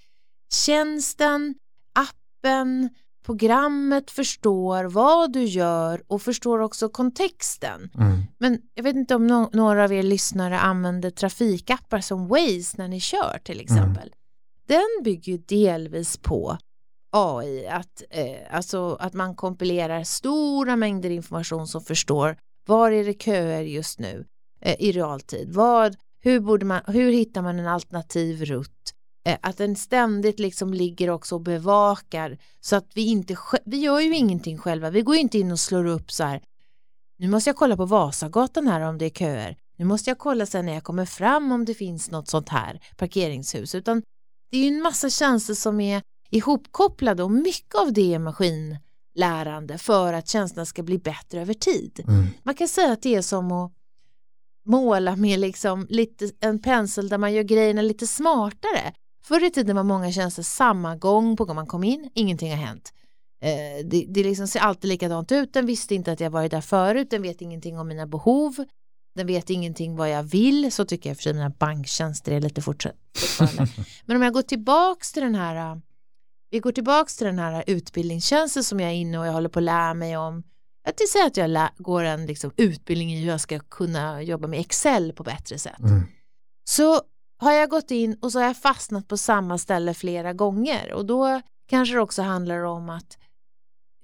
tjänsten, 0.65 1.55
appen, 1.93 2.89
programmet 3.25 4.11
förstår 4.11 4.83
vad 4.83 5.33
du 5.33 5.43
gör 5.43 6.03
och 6.07 6.21
förstår 6.21 6.59
också 6.59 6.89
kontexten. 6.89 7.89
Mm. 7.95 8.23
Men 8.37 8.61
jag 8.73 8.83
vet 8.83 8.95
inte 8.95 9.15
om 9.15 9.27
no 9.27 9.49
några 9.53 9.83
av 9.83 9.93
er 9.93 10.03
lyssnare 10.03 10.59
använder 10.59 11.09
trafikappar 11.09 11.99
som 11.99 12.27
Waze 12.27 12.77
när 12.77 12.87
ni 12.87 12.99
kör 12.99 13.39
till 13.43 13.59
exempel. 13.59 14.07
Mm. 14.07 14.13
Den 14.67 15.03
bygger 15.03 15.37
delvis 15.37 16.17
på 16.17 16.57
AI, 17.13 17.67
att, 17.67 18.03
eh, 18.09 18.55
alltså 18.55 18.97
att 18.99 19.13
man 19.13 19.35
kompilerar 19.35 20.03
stora 20.03 20.75
mängder 20.75 21.09
information 21.09 21.67
som 21.67 21.81
förstår 21.81 22.37
var 22.65 22.91
är 22.91 23.03
det 23.03 23.21
köer 23.21 23.61
just 23.61 23.99
nu 23.99 24.25
eh, 24.61 24.75
i 24.79 24.91
realtid, 24.91 25.53
vad, 25.53 25.95
hur, 26.19 26.39
borde 26.39 26.65
man, 26.65 26.81
hur 26.87 27.11
hittar 27.11 27.41
man 27.41 27.59
en 27.59 27.67
alternativ 27.67 28.45
rutt, 28.45 28.93
eh, 29.25 29.37
att 29.41 29.57
den 29.57 29.75
ständigt 29.75 30.39
liksom 30.39 30.73
ligger 30.73 31.09
också 31.09 31.35
och 31.35 31.41
bevakar 31.41 32.37
så 32.59 32.75
att 32.75 32.91
vi 32.93 33.05
inte, 33.05 33.37
vi 33.65 33.77
gör 33.77 33.99
ju 33.99 34.15
ingenting 34.15 34.57
själva, 34.57 34.89
vi 34.89 35.01
går 35.01 35.15
inte 35.15 35.37
in 35.37 35.51
och 35.51 35.59
slår 35.59 35.85
upp 35.85 36.11
så 36.11 36.23
här, 36.23 36.41
nu 37.19 37.27
måste 37.27 37.49
jag 37.49 37.57
kolla 37.57 37.77
på 37.77 37.85
Vasagatan 37.85 38.67
här 38.67 38.81
om 38.81 38.97
det 38.97 39.05
är 39.05 39.09
köer, 39.09 39.57
nu 39.77 39.85
måste 39.85 40.09
jag 40.09 40.17
kolla 40.17 40.45
sen 40.45 40.65
när 40.65 40.73
jag 40.73 40.83
kommer 40.83 41.05
fram 41.05 41.51
om 41.51 41.65
det 41.65 41.73
finns 41.73 42.11
något 42.11 42.27
sånt 42.27 42.49
här 42.49 42.81
parkeringshus, 42.97 43.75
utan 43.75 44.01
det 44.51 44.57
är 44.57 44.61
ju 44.61 44.67
en 44.67 44.81
massa 44.81 45.09
tjänster 45.09 45.53
som 45.53 45.79
är 45.79 46.01
ihopkopplade 46.33 47.23
och 47.23 47.31
mycket 47.31 47.75
av 47.75 47.93
det 47.93 48.13
är 48.13 48.19
maskinlärande 48.19 49.77
för 49.77 50.13
att 50.13 50.27
tjänsterna 50.27 50.65
ska 50.65 50.83
bli 50.83 50.97
bättre 50.97 51.41
över 51.41 51.53
tid. 51.53 52.03
Mm. 52.07 52.27
Man 52.43 52.55
kan 52.55 52.67
säga 52.67 52.91
att 52.91 53.01
det 53.01 53.15
är 53.15 53.21
som 53.21 53.51
att 53.51 53.71
måla 54.65 55.15
med 55.15 55.39
liksom 55.39 55.87
lite, 55.89 56.29
en 56.39 56.61
pensel 56.61 57.09
där 57.09 57.17
man 57.17 57.33
gör 57.33 57.43
grejerna 57.43 57.81
lite 57.81 58.07
smartare. 58.07 58.93
Förr 59.25 59.43
i 59.43 59.49
tiden 59.49 59.75
var 59.75 59.83
många 59.83 60.11
tjänster 60.11 60.43
samma 60.43 60.95
gång 60.95 61.37
på 61.37 61.45
gång 61.45 61.55
man 61.55 61.67
kom 61.67 61.83
in, 61.83 62.09
ingenting 62.13 62.49
har 62.49 62.57
hänt. 62.57 62.93
Eh, 63.41 63.85
det, 63.85 64.05
det 64.09 64.23
liksom 64.23 64.47
ser 64.47 64.59
alltid 64.59 64.89
likadant 64.89 65.31
ut, 65.31 65.53
den 65.53 65.65
visste 65.65 65.95
inte 65.95 66.11
att 66.11 66.19
jag 66.19 66.29
varit 66.29 66.51
där 66.51 66.61
förut, 66.61 67.09
den 67.09 67.21
vet 67.21 67.41
ingenting 67.41 67.79
om 67.79 67.87
mina 67.87 68.07
behov. 68.07 68.65
den 69.15 69.27
vet 69.27 69.49
ingenting 69.49 69.95
vad 69.95 70.09
jag 70.09 70.23
vill, 70.23 70.71
så 70.71 70.85
tycker 70.85 71.09
jag 71.09 71.17
för 71.17 71.23
sig 71.23 71.33
mina 71.33 71.49
banktjänster 71.49 72.31
är 72.31 72.41
lite 72.41 72.61
fortfarande. 72.61 73.67
Men 74.05 74.15
om 74.15 74.21
jag 74.21 74.33
går 74.33 74.41
tillbaks 74.41 75.11
till 75.11 75.23
den 75.23 75.35
här, 75.35 75.81
vi 76.53 76.59
går 76.59 76.71
tillbaks 76.71 77.17
till 77.17 77.27
den 77.27 77.39
här 77.39 77.63
utbildningstjänsten 77.67 78.63
som 78.63 78.79
jag 78.79 78.89
är 78.89 78.95
inne 78.95 79.19
och 79.19 79.27
jag 79.27 79.31
håller 79.31 79.49
på 79.49 79.59
att 79.59 79.63
lära 79.63 79.93
mig 79.93 80.17
om. 80.17 80.43
Jag 80.83 80.95
till 80.95 81.07
säga 81.07 81.25
att 81.25 81.37
jag 81.37 81.69
går 81.77 82.03
en 82.03 82.25
liksom 82.25 82.51
utbildning 82.57 83.13
i 83.13 83.21
hur 83.21 83.27
jag 83.27 83.41
ska 83.41 83.59
kunna 83.59 84.21
jobba 84.21 84.47
med 84.47 84.59
Excel 84.59 85.13
på 85.13 85.23
bättre 85.23 85.59
sätt. 85.59 85.79
Mm. 85.79 86.03
Så 86.69 87.01
har 87.39 87.51
jag 87.51 87.69
gått 87.69 87.91
in 87.91 88.17
och 88.21 88.31
så 88.31 88.39
har 88.39 88.45
jag 88.45 88.57
fastnat 88.57 89.07
på 89.07 89.17
samma 89.17 89.57
ställe 89.57 89.93
flera 89.93 90.33
gånger 90.33 90.93
och 90.93 91.05
då 91.05 91.41
kanske 91.69 91.95
det 91.95 92.01
också 92.01 92.21
handlar 92.21 92.63
om 92.63 92.89
att 92.89 93.17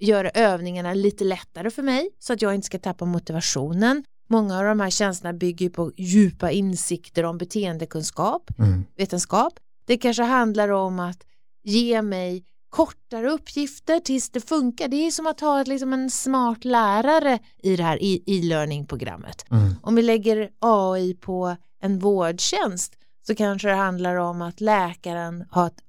göra 0.00 0.30
övningarna 0.30 0.94
lite 0.94 1.24
lättare 1.24 1.70
för 1.70 1.82
mig 1.82 2.10
så 2.18 2.32
att 2.32 2.42
jag 2.42 2.54
inte 2.54 2.66
ska 2.66 2.78
tappa 2.78 3.04
motivationen. 3.04 4.04
Många 4.28 4.58
av 4.58 4.64
de 4.64 4.80
här 4.80 4.90
tjänsterna 4.90 5.32
bygger 5.32 5.70
på 5.70 5.92
djupa 5.96 6.50
insikter 6.50 7.24
om 7.24 7.38
beteendekunskap, 7.38 8.50
mm. 8.58 8.84
vetenskap. 8.96 9.52
Det 9.86 9.96
kanske 9.96 10.22
handlar 10.22 10.68
om 10.68 11.00
att 11.00 11.24
ge 11.62 12.02
mig 12.02 12.44
kortare 12.70 13.30
uppgifter 13.30 14.00
tills 14.00 14.30
det 14.30 14.40
funkar. 14.40 14.88
Det 14.88 15.06
är 15.06 15.10
som 15.10 15.26
att 15.26 15.40
ha 15.40 15.62
liksom 15.62 15.92
en 15.92 16.10
smart 16.10 16.64
lärare 16.64 17.38
i 17.62 17.76
det 17.76 17.82
här 17.82 17.98
e-learning-programmet. 18.00 19.50
Mm. 19.50 19.74
Om 19.82 19.94
vi 19.94 20.02
lägger 20.02 20.50
AI 20.58 21.14
på 21.14 21.56
en 21.82 21.98
vårdtjänst 21.98 22.96
så 23.26 23.34
kanske 23.34 23.68
det 23.68 23.74
handlar 23.74 24.16
om 24.16 24.42
att 24.42 24.60
läkaren 24.60 25.44
har, 25.50 25.66
ett, 25.66 25.80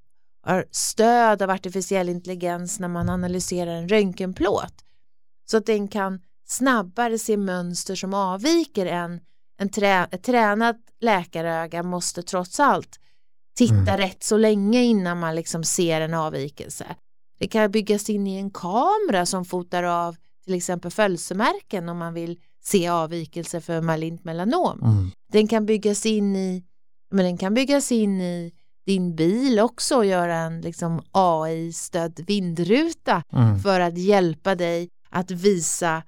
har 0.44 0.66
stöd 0.72 1.42
av 1.42 1.50
artificiell 1.50 2.10
intelligens 2.10 2.80
när 2.80 2.88
man 2.88 3.10
analyserar 3.10 3.72
en 3.72 3.90
röntgenplåt 3.90 4.74
så 5.52 5.58
att 5.58 5.66
den 5.66 5.88
kan 5.88 6.20
snabbare 6.48 7.18
se 7.18 7.38
mönster 7.38 7.96
som 7.96 8.14
avviker 8.14 8.86
än 8.86 9.20
en 9.58 9.70
trä, 9.70 10.08
ett 10.12 10.24
tränat 10.24 10.78
läkaröga 11.00 11.84
måste 11.84 12.24
trots 12.24 12.60
allt 12.60 13.00
titta 13.68 13.94
mm. 13.94 13.98
rätt 13.98 14.24
så 14.24 14.38
länge 14.38 14.84
innan 14.84 15.20
man 15.20 15.36
liksom 15.36 15.64
ser 15.64 16.02
en 16.02 16.14
avvikelse. 16.14 16.96
Det 17.40 17.48
kan 17.48 17.72
byggas 17.72 18.10
in 18.10 18.28
i 18.28 18.36
en 18.36 18.52
kamera 18.52 19.26
som 19.26 19.46
fotar 19.46 19.84
av 19.84 20.16
till 20.46 20.54
exempel 20.54 20.92
födelsemärken 20.92 21.90
om 21.90 21.98
man 21.98 22.14
vill 22.14 22.40
se 22.64 22.88
avvikelser 22.88 23.60
för 23.60 23.82
malignt 23.82 24.24
melanom. 24.24 24.82
Mm. 24.84 25.12
Den 25.32 25.48
kan 25.48 25.66
byggas 25.66 26.06
in 26.06 26.36
i 26.36 26.64
men 27.12 27.26
den 27.26 27.38
kan 27.38 27.54
byggas 27.54 27.92
in 27.92 28.22
i 28.22 28.52
din 28.86 29.16
bil 29.16 29.60
också 29.60 29.96
och 29.96 30.06
göra 30.06 30.36
en 30.36 30.62
liksom 30.62 31.02
AI-stödd 31.12 32.24
vindruta 32.28 33.24
mm. 33.34 33.60
för 33.60 33.80
att 33.80 33.98
hjälpa 33.98 34.56
dig 34.56 34.90
att 35.10 35.32
visa 35.32 36.04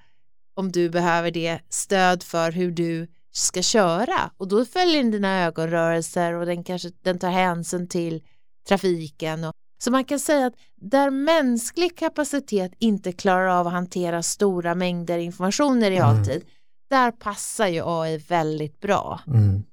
om 0.55 0.72
du 0.72 0.89
behöver 0.89 1.31
det 1.31 1.60
stöd 1.69 2.24
för 2.24 2.51
hur 2.51 2.72
du 2.72 3.07
ska 3.35 3.61
köra 3.61 4.31
och 4.37 4.47
då 4.47 4.65
följer 4.65 5.03
den 5.03 5.11
dina 5.11 5.45
ögonrörelser 5.45 6.33
och 6.33 6.45
den 6.45 6.63
kanske 6.63 6.89
den 7.01 7.19
tar 7.19 7.29
hänsyn 7.29 7.87
till 7.87 8.23
trafiken 8.67 9.43
och 9.43 9.53
så 9.83 9.91
man 9.91 10.03
kan 10.03 10.19
säga 10.19 10.45
att 10.45 10.53
där 10.81 11.09
mänsklig 11.09 11.97
kapacitet 11.97 12.71
inte 12.79 13.11
klarar 13.11 13.47
av 13.47 13.67
att 13.67 13.73
hantera 13.73 14.23
stora 14.23 14.75
mängder 14.75 15.17
information 15.17 15.83
i 15.83 15.89
realtid, 15.89 16.35
mm. 16.35 16.47
där 16.89 17.11
passar 17.11 17.67
ju 17.67 17.81
AI 17.85 18.17
väldigt 18.17 18.79
bra. 18.79 19.19
Mm. 19.27 19.63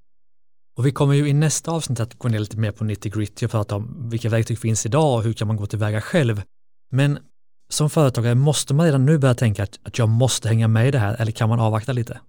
Och 0.79 0.87
vi 0.87 0.93
kommer 0.93 1.15
ju 1.15 1.29
i 1.29 1.33
nästa 1.33 1.71
avsnitt 1.71 2.01
att 2.01 2.15
gå 2.15 2.29
ner 2.29 2.39
lite 2.39 2.57
mer 2.57 2.73
på 2.73 2.85
90 2.85 3.13
gritty 3.13 3.47
och 3.47 3.51
prata 3.51 3.77
om 3.77 4.11
vilka 4.11 4.29
verktyg 4.29 4.59
finns 4.59 4.87
idag 4.87 5.15
och 5.15 5.23
hur 5.23 5.33
kan 5.33 5.49
man 5.49 5.57
gå 5.57 5.67
tillväga 5.67 6.01
själv. 6.01 6.43
Men 6.91 7.19
som 7.69 7.91
företagare 7.91 8.35
måste 8.35 8.75
man 8.75 8.87
redan 8.87 9.07
nu 9.07 9.19
börja 9.19 9.35
tänka 9.35 9.63
att, 9.63 9.79
att 9.83 9.99
jag 9.99 10.09
måste 10.09 10.49
hänga 10.49 10.69
med 10.69 10.89
i 10.89 10.91
det 10.91 10.99
här 10.99 11.17
eller 11.19 11.33
kan 11.33 11.49
man 11.49 11.61
avvakta 11.61 11.93
lite? 11.93 12.21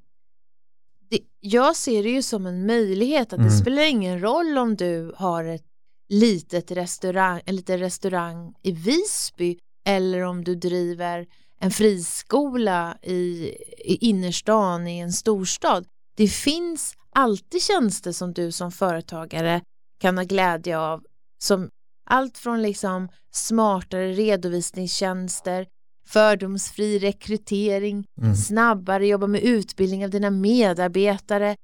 Det, 1.11 1.19
jag 1.39 1.75
ser 1.75 2.03
det 2.03 2.09
ju 2.09 2.21
som 2.21 2.45
en 2.45 2.65
möjlighet 2.65 3.33
att 3.33 3.39
mm. 3.39 3.49
det 3.51 3.57
spelar 3.57 3.83
ingen 3.83 4.21
roll 4.21 4.57
om 4.57 4.75
du 4.75 5.13
har 5.17 5.43
ett 5.43 5.65
litet 6.09 6.71
restaurang, 6.71 7.41
en 7.45 7.55
liten 7.55 7.79
restaurang 7.79 8.53
i 8.63 8.71
Visby 8.71 9.57
eller 9.87 10.21
om 10.21 10.43
du 10.43 10.55
driver 10.55 11.27
en 11.59 11.71
friskola 11.71 12.97
i, 13.01 13.51
i 13.85 13.97
innerstan 14.01 14.87
i 14.87 14.99
en 14.99 15.13
storstad. 15.13 15.85
Det 16.17 16.27
finns 16.27 16.93
alltid 17.15 17.61
tjänster 17.61 18.11
som 18.11 18.33
du 18.33 18.51
som 18.51 18.71
företagare 18.71 19.61
kan 19.99 20.17
ha 20.17 20.23
glädje 20.23 20.77
av 20.77 21.03
som 21.43 21.69
allt 22.09 22.37
från 22.37 22.61
liksom 22.61 23.09
smartare 23.31 24.11
redovisningstjänster, 24.13 25.67
fördomsfri 26.11 26.99
rekrytering, 26.99 28.05
mm. 28.21 28.35
snabbare 28.35 29.07
jobba 29.07 29.27
med 29.27 29.41
utbildning 29.41 30.05
av 30.05 30.09
dina 30.09 30.29
medarbetare, 30.29 31.55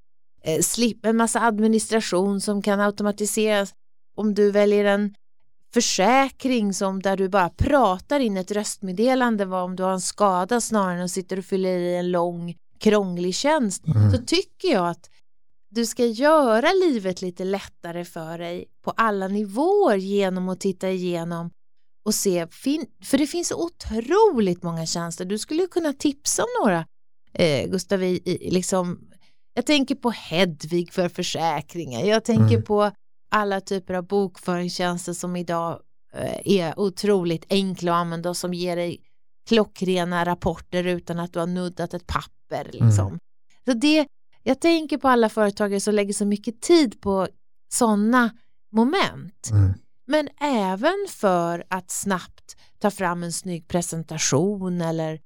eh, 0.44 0.60
slippa 0.60 1.08
en 1.08 1.16
massa 1.16 1.40
administration 1.40 2.40
som 2.40 2.62
kan 2.62 2.80
automatiseras 2.80 3.72
om 4.16 4.34
du 4.34 4.50
väljer 4.50 4.84
en 4.84 5.14
försäkring 5.74 6.74
som 6.74 7.02
där 7.02 7.16
du 7.16 7.28
bara 7.28 7.48
pratar 7.48 8.20
in 8.20 8.36
ett 8.36 8.50
röstmeddelande 8.50 9.44
vad 9.44 9.62
om 9.64 9.76
du 9.76 9.82
har 9.82 9.92
en 9.92 10.00
skada 10.00 10.60
snarare 10.60 10.98
än 10.98 11.04
att 11.04 11.10
sitta 11.10 11.38
och 11.38 11.44
fylla 11.44 11.68
i 11.68 11.96
en 11.96 12.10
lång 12.10 12.54
krånglig 12.78 13.34
tjänst 13.34 13.86
mm. 13.86 14.10
så 14.10 14.18
tycker 14.18 14.68
jag 14.68 14.88
att 14.88 15.10
du 15.70 15.86
ska 15.86 16.06
göra 16.06 16.72
livet 16.72 17.22
lite 17.22 17.44
lättare 17.44 18.04
för 18.04 18.38
dig 18.38 18.64
på 18.84 18.90
alla 18.90 19.28
nivåer 19.28 19.96
genom 19.96 20.48
att 20.48 20.60
titta 20.60 20.90
igenom 20.90 21.50
och 22.08 22.14
se, 22.14 22.46
för 23.04 23.18
det 23.18 23.26
finns 23.26 23.52
otroligt 23.52 24.62
många 24.62 24.86
tjänster. 24.86 25.24
Du 25.24 25.38
skulle 25.38 25.66
kunna 25.66 25.92
tipsa 25.92 26.42
om 26.42 26.48
några, 26.64 26.86
eh, 27.32 27.70
Gustav, 27.70 28.02
i, 28.02 28.48
liksom, 28.50 29.08
jag 29.54 29.66
tänker 29.66 29.94
på 29.94 30.10
Hedvig 30.10 30.92
för 30.92 31.08
försäkringar, 31.08 32.00
jag 32.00 32.24
tänker 32.24 32.54
mm. 32.54 32.62
på 32.62 32.90
alla 33.30 33.60
typer 33.60 33.94
av 33.94 34.06
bokföringstjänster 34.06 35.12
som 35.12 35.36
idag 35.36 35.80
eh, 36.12 36.40
är 36.44 36.78
otroligt 36.80 37.46
enkla 37.50 37.92
att 37.92 38.00
använda 38.00 38.30
och 38.30 38.36
som 38.36 38.54
ger 38.54 38.76
dig 38.76 39.00
klockrena 39.48 40.24
rapporter 40.24 40.84
utan 40.84 41.18
att 41.18 41.32
du 41.32 41.38
har 41.38 41.46
nuddat 41.46 41.94
ett 41.94 42.06
papper. 42.06 42.64
Liksom. 42.64 43.06
Mm. 43.06 43.18
Så 43.64 43.72
det, 43.72 44.06
jag 44.42 44.60
tänker 44.60 44.98
på 44.98 45.08
alla 45.08 45.28
företagare 45.28 45.80
som 45.80 45.94
lägger 45.94 46.12
så 46.12 46.24
mycket 46.24 46.60
tid 46.60 47.00
på 47.00 47.28
sådana 47.72 48.30
moment. 48.72 49.50
Mm. 49.50 49.74
Men 50.08 50.28
även 50.40 51.06
för 51.08 51.64
att 51.68 51.90
snabbt 51.90 52.56
ta 52.78 52.90
fram 52.90 53.22
en 53.22 53.32
snygg 53.32 53.68
presentation 53.68 54.80
eller, 54.80 55.20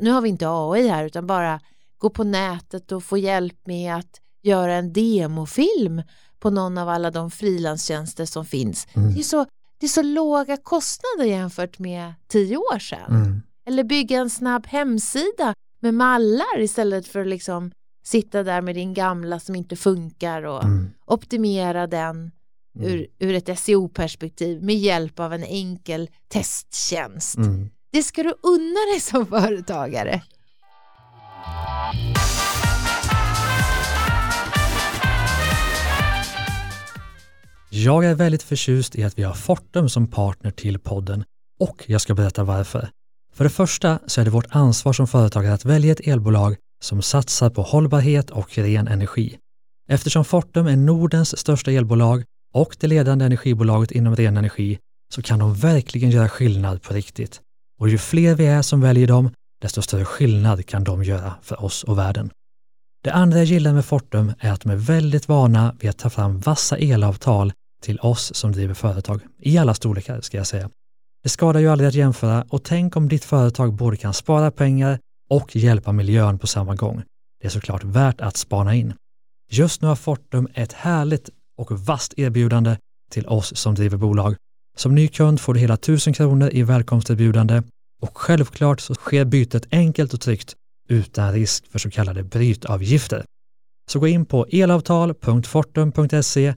nu 0.00 0.10
har 0.10 0.20
vi 0.20 0.28
inte 0.28 0.46
AI 0.48 0.88
här 0.88 1.04
utan 1.04 1.26
bara 1.26 1.60
gå 1.98 2.10
på 2.10 2.24
nätet 2.24 2.92
och 2.92 3.04
få 3.04 3.18
hjälp 3.18 3.66
med 3.66 3.94
att 3.94 4.20
göra 4.42 4.74
en 4.74 4.92
demofilm 4.92 6.02
på 6.38 6.50
någon 6.50 6.78
av 6.78 6.88
alla 6.88 7.10
de 7.10 7.30
frilanstjänster 7.30 8.24
som 8.24 8.44
finns. 8.44 8.86
Mm. 8.92 9.14
Det, 9.14 9.20
är 9.20 9.24
så, 9.24 9.46
det 9.80 9.86
är 9.86 9.90
så 9.90 10.02
låga 10.02 10.56
kostnader 10.56 11.24
jämfört 11.24 11.78
med 11.78 12.14
tio 12.28 12.56
år 12.56 12.78
sedan. 12.78 13.14
Mm. 13.14 13.42
Eller 13.66 13.84
bygga 13.84 14.18
en 14.18 14.30
snabb 14.30 14.66
hemsida 14.66 15.54
med 15.80 15.94
mallar 15.94 16.60
istället 16.60 17.08
för 17.08 17.24
liksom 17.24 17.70
sitta 18.04 18.42
där 18.42 18.60
med 18.60 18.74
din 18.74 18.94
gamla 18.94 19.40
som 19.40 19.54
inte 19.54 19.76
funkar 19.76 20.42
och 20.42 20.64
mm. 20.64 20.90
optimera 21.06 21.86
den 21.86 22.30
mm. 22.78 22.90
ur, 22.90 23.06
ur 23.18 23.34
ett 23.34 23.58
SEO-perspektiv 23.58 24.62
med 24.62 24.76
hjälp 24.76 25.20
av 25.20 25.32
en 25.32 25.44
enkel 25.44 26.10
testtjänst. 26.28 27.36
Mm. 27.36 27.70
Det 27.92 28.02
ska 28.02 28.22
du 28.22 28.34
unna 28.42 28.80
dig 28.92 29.00
som 29.00 29.26
företagare. 29.26 30.22
Jag 37.70 38.04
är 38.04 38.14
väldigt 38.14 38.42
förtjust 38.42 38.96
i 38.96 39.04
att 39.04 39.18
vi 39.18 39.22
har 39.22 39.34
Fortum 39.34 39.88
som 39.88 40.06
partner 40.06 40.50
till 40.50 40.78
podden 40.78 41.24
och 41.60 41.84
jag 41.86 42.00
ska 42.00 42.14
berätta 42.14 42.44
varför. 42.44 42.88
För 43.34 43.44
det 43.44 43.50
första 43.50 43.98
så 44.06 44.20
är 44.20 44.24
det 44.24 44.30
vårt 44.30 44.46
ansvar 44.50 44.92
som 44.92 45.06
företagare 45.06 45.54
att 45.54 45.64
välja 45.64 45.92
ett 45.92 46.00
elbolag 46.00 46.56
som 46.82 47.02
satsar 47.02 47.50
på 47.50 47.62
hållbarhet 47.62 48.30
och 48.30 48.58
ren 48.58 48.88
energi. 48.88 49.38
Eftersom 49.88 50.24
Fortum 50.24 50.66
är 50.66 50.76
Nordens 50.76 51.38
största 51.38 51.70
elbolag 51.70 52.24
och 52.58 52.76
det 52.80 52.86
ledande 52.86 53.24
energibolaget 53.24 53.90
inom 53.90 54.16
ren 54.16 54.36
energi 54.36 54.78
så 55.14 55.22
kan 55.22 55.38
de 55.38 55.54
verkligen 55.54 56.10
göra 56.10 56.28
skillnad 56.28 56.82
på 56.82 56.94
riktigt. 56.94 57.40
Och 57.80 57.88
ju 57.88 57.98
fler 57.98 58.34
vi 58.34 58.46
är 58.46 58.62
som 58.62 58.80
väljer 58.80 59.06
dem, 59.06 59.30
desto 59.62 59.82
större 59.82 60.04
skillnad 60.04 60.66
kan 60.66 60.84
de 60.84 61.04
göra 61.04 61.34
för 61.42 61.64
oss 61.64 61.84
och 61.84 61.98
världen. 61.98 62.30
Det 63.04 63.12
andra 63.12 63.38
jag 63.38 63.46
gillar 63.46 63.72
med 63.72 63.84
Fortum 63.84 64.32
är 64.38 64.52
att 64.52 64.60
de 64.60 64.70
är 64.70 64.76
väldigt 64.76 65.28
vana 65.28 65.74
vid 65.80 65.90
att 65.90 65.98
ta 65.98 66.10
fram 66.10 66.38
vassa 66.38 66.76
elavtal 66.76 67.52
till 67.82 67.98
oss 68.00 68.34
som 68.34 68.52
driver 68.52 68.74
företag, 68.74 69.20
i 69.38 69.58
alla 69.58 69.74
storlekar 69.74 70.20
ska 70.20 70.36
jag 70.36 70.46
säga. 70.46 70.70
Det 71.22 71.28
skadar 71.28 71.60
ju 71.60 71.68
aldrig 71.68 71.88
att 71.88 71.94
jämföra 71.94 72.44
och 72.48 72.62
tänk 72.62 72.96
om 72.96 73.08
ditt 73.08 73.24
företag 73.24 73.72
både 73.72 73.96
kan 73.96 74.14
spara 74.14 74.50
pengar 74.50 74.98
och 75.30 75.56
hjälpa 75.56 75.92
miljön 75.92 76.38
på 76.38 76.46
samma 76.46 76.74
gång. 76.74 77.02
Det 77.40 77.46
är 77.46 77.50
såklart 77.50 77.84
värt 77.84 78.20
att 78.20 78.36
spana 78.36 78.74
in. 78.74 78.94
Just 79.50 79.82
nu 79.82 79.88
har 79.88 79.96
Fortum 79.96 80.48
ett 80.54 80.72
härligt 80.72 81.30
och 81.58 81.86
vasst 81.86 82.14
erbjudande 82.16 82.76
till 83.10 83.26
oss 83.26 83.56
som 83.56 83.74
driver 83.74 83.96
bolag. 83.96 84.36
Som 84.76 84.94
ny 84.94 85.08
kund 85.08 85.40
får 85.40 85.54
du 85.54 85.60
hela 85.60 85.74
1000 85.74 86.12
kronor 86.12 86.50
i 86.52 86.62
välkomsterbjudande 86.62 87.62
och 88.02 88.18
självklart 88.18 88.80
så 88.80 88.94
sker 88.94 89.24
bytet 89.24 89.66
enkelt 89.70 90.14
och 90.14 90.20
tryggt 90.20 90.54
utan 90.88 91.32
risk 91.32 91.66
för 91.70 91.78
så 91.78 91.90
kallade 91.90 92.22
brytavgifter. 92.22 93.24
Så 93.90 94.00
gå 94.00 94.08
in 94.08 94.24
på 94.24 94.46
elavtal.fortum.se 94.46 96.54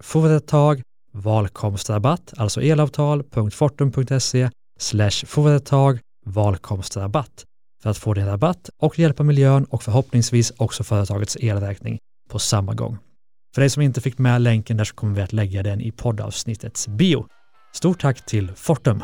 företag 0.00 0.82
valkomstrabatt, 1.12 2.34
alltså 2.36 2.62
elavtal.fortum.se 2.62 4.50
företag 5.26 5.98
valkomstrabatt 6.26 7.44
för 7.82 7.90
att 7.90 7.98
få 7.98 8.14
din 8.14 8.26
rabatt 8.26 8.70
och 8.82 8.98
hjälpa 8.98 9.22
miljön 9.22 9.64
och 9.64 9.82
förhoppningsvis 9.82 10.52
också 10.56 10.84
företagets 10.84 11.36
elräkning 11.36 11.98
på 12.30 12.38
samma 12.38 12.74
gång. 12.74 12.98
För 13.56 13.60
dig 13.60 13.70
som 13.70 13.82
inte 13.82 14.00
fick 14.00 14.18
med 14.18 14.42
länken 14.42 14.76
där 14.76 14.84
så 14.84 14.94
kommer 14.94 15.14
vi 15.14 15.22
att 15.22 15.32
lägga 15.32 15.62
den 15.62 15.80
i 15.80 15.92
poddavsnittets 15.92 16.88
bio. 16.88 17.26
Stort 17.74 18.00
tack 18.00 18.26
till 18.26 18.52
Fortum! 18.56 19.02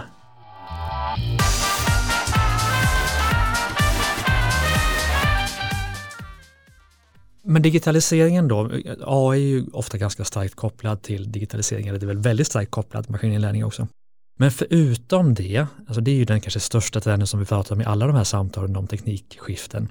Men 7.44 7.62
digitaliseringen 7.62 8.48
då, 8.48 8.70
AI 9.06 9.40
är 9.40 9.46
ju 9.46 9.66
ofta 9.72 9.98
ganska 9.98 10.24
starkt 10.24 10.54
kopplad 10.54 11.02
till 11.02 11.32
digitalisering, 11.32 11.88
eller 11.88 11.98
det 11.98 12.04
är 12.04 12.14
väl 12.14 12.18
väldigt 12.18 12.46
starkt 12.46 12.70
kopplad 12.70 13.04
till 13.04 13.12
maskininlärning 13.12 13.64
också. 13.64 13.88
Men 14.38 14.50
förutom 14.50 15.34
det, 15.34 15.66
alltså 15.86 16.00
det 16.00 16.10
är 16.10 16.16
ju 16.16 16.24
den 16.24 16.40
kanske 16.40 16.60
största 16.60 17.00
trenden 17.00 17.26
som 17.26 17.40
vi 17.40 17.46
pratar 17.46 17.74
om 17.74 17.80
i 17.80 17.84
alla 17.84 18.06
de 18.06 18.16
här 18.16 18.24
samtalen 18.24 18.76
om 18.76 18.86
teknikskiften. 18.86 19.88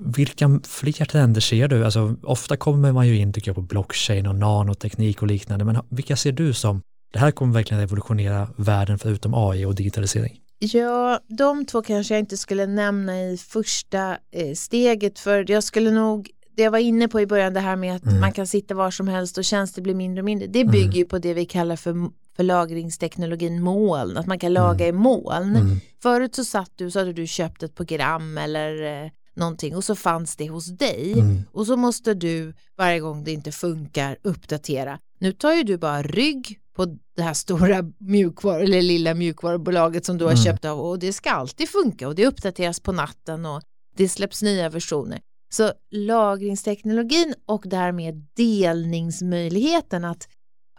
Vilka 0.00 0.60
fler 0.66 1.04
trender 1.04 1.40
ser 1.40 1.68
du? 1.68 1.84
Alltså, 1.84 2.16
ofta 2.22 2.56
kommer 2.56 2.92
man 2.92 3.06
ju 3.06 3.16
in 3.16 3.32
tycker 3.32 3.48
jag, 3.48 3.54
på 3.54 3.62
blockchain 3.62 4.26
och 4.26 4.34
nanoteknik 4.34 5.22
och 5.22 5.28
liknande, 5.28 5.64
men 5.64 5.78
vilka 5.88 6.16
ser 6.16 6.32
du 6.32 6.52
som 6.52 6.82
det 7.12 7.18
här 7.18 7.30
kommer 7.30 7.54
verkligen 7.54 7.80
revolutionera 7.80 8.48
världen 8.56 8.98
förutom 8.98 9.34
AI 9.34 9.64
och 9.64 9.74
digitalisering? 9.74 10.40
Ja, 10.58 11.20
de 11.28 11.64
två 11.64 11.82
kanske 11.82 12.14
jag 12.14 12.18
inte 12.18 12.36
skulle 12.36 12.66
nämna 12.66 13.20
i 13.20 13.36
första 13.36 14.10
eh, 14.10 14.54
steget 14.54 15.18
för 15.18 15.50
jag 15.50 15.64
skulle 15.64 15.90
nog 15.90 16.30
det 16.56 16.62
jag 16.62 16.70
var 16.70 16.78
inne 16.78 17.08
på 17.08 17.20
i 17.20 17.26
början 17.26 17.54
det 17.54 17.60
här 17.60 17.76
med 17.76 17.96
att 17.96 18.04
mm. 18.04 18.20
man 18.20 18.32
kan 18.32 18.46
sitta 18.46 18.74
var 18.74 18.90
som 18.90 19.08
helst 19.08 19.38
och 19.38 19.44
tjänster 19.44 19.82
blir 19.82 19.94
mindre 19.94 20.20
och 20.20 20.24
mindre. 20.24 20.46
Det 20.46 20.64
bygger 20.64 20.84
mm. 20.84 20.96
ju 20.96 21.04
på 21.04 21.18
det 21.18 21.34
vi 21.34 21.44
kallar 21.44 21.76
för, 21.76 21.94
för 22.36 22.42
lagringsteknologin 22.42 23.62
moln, 23.62 24.16
att 24.16 24.26
man 24.26 24.38
kan 24.38 24.52
laga 24.52 24.84
mm. 24.84 24.96
i 24.96 24.98
moln. 25.02 25.56
Mm. 25.56 25.80
Förut 26.02 26.34
så 26.34 26.44
satt 26.44 26.72
du 26.76 26.90
så 26.90 26.98
hade 26.98 27.12
du 27.12 27.26
köpt 27.26 27.62
ett 27.62 27.74
program 27.74 28.38
eller 28.38 29.02
eh, 29.04 29.10
någonting 29.38 29.76
och 29.76 29.84
så 29.84 29.94
fanns 29.94 30.36
det 30.36 30.48
hos 30.48 30.66
dig 30.66 31.12
mm. 31.12 31.42
och 31.52 31.66
så 31.66 31.76
måste 31.76 32.14
du 32.14 32.54
varje 32.76 33.00
gång 33.00 33.24
det 33.24 33.32
inte 33.32 33.52
funkar 33.52 34.18
uppdatera. 34.22 34.98
Nu 35.20 35.32
tar 35.32 35.52
ju 35.52 35.62
du 35.62 35.78
bara 35.78 36.02
rygg 36.02 36.60
på 36.76 36.96
det 37.16 37.22
här 37.22 37.34
stora 37.34 37.84
mjukvar 37.98 38.60
eller 38.60 38.82
lilla 38.82 39.14
mjukvarubolaget 39.14 40.04
som 40.04 40.18
du 40.18 40.24
har 40.24 40.32
mm. 40.32 40.44
köpt 40.44 40.64
av 40.64 40.80
och 40.80 40.98
det 40.98 41.12
ska 41.12 41.30
alltid 41.30 41.68
funka 41.68 42.08
och 42.08 42.14
det 42.14 42.26
uppdateras 42.26 42.80
på 42.80 42.92
natten 42.92 43.46
och 43.46 43.62
det 43.96 44.08
släpps 44.08 44.42
nya 44.42 44.68
versioner. 44.68 45.20
Så 45.50 45.72
lagringsteknologin 45.90 47.34
och 47.46 47.62
därmed 47.66 48.26
delningsmöjligheten 48.36 50.04
att 50.04 50.28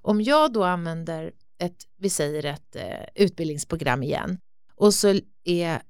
om 0.02 0.22
jag 0.22 0.54
då 0.54 0.64
använder 0.64 1.32
ett, 1.60 1.76
vi 1.98 2.10
säger 2.10 2.46
ett 2.46 2.76
eh, 2.76 3.24
utbildningsprogram 3.24 4.04
igen 4.04 4.38
och 4.76 4.94
så 4.94 5.20
är 5.44 5.82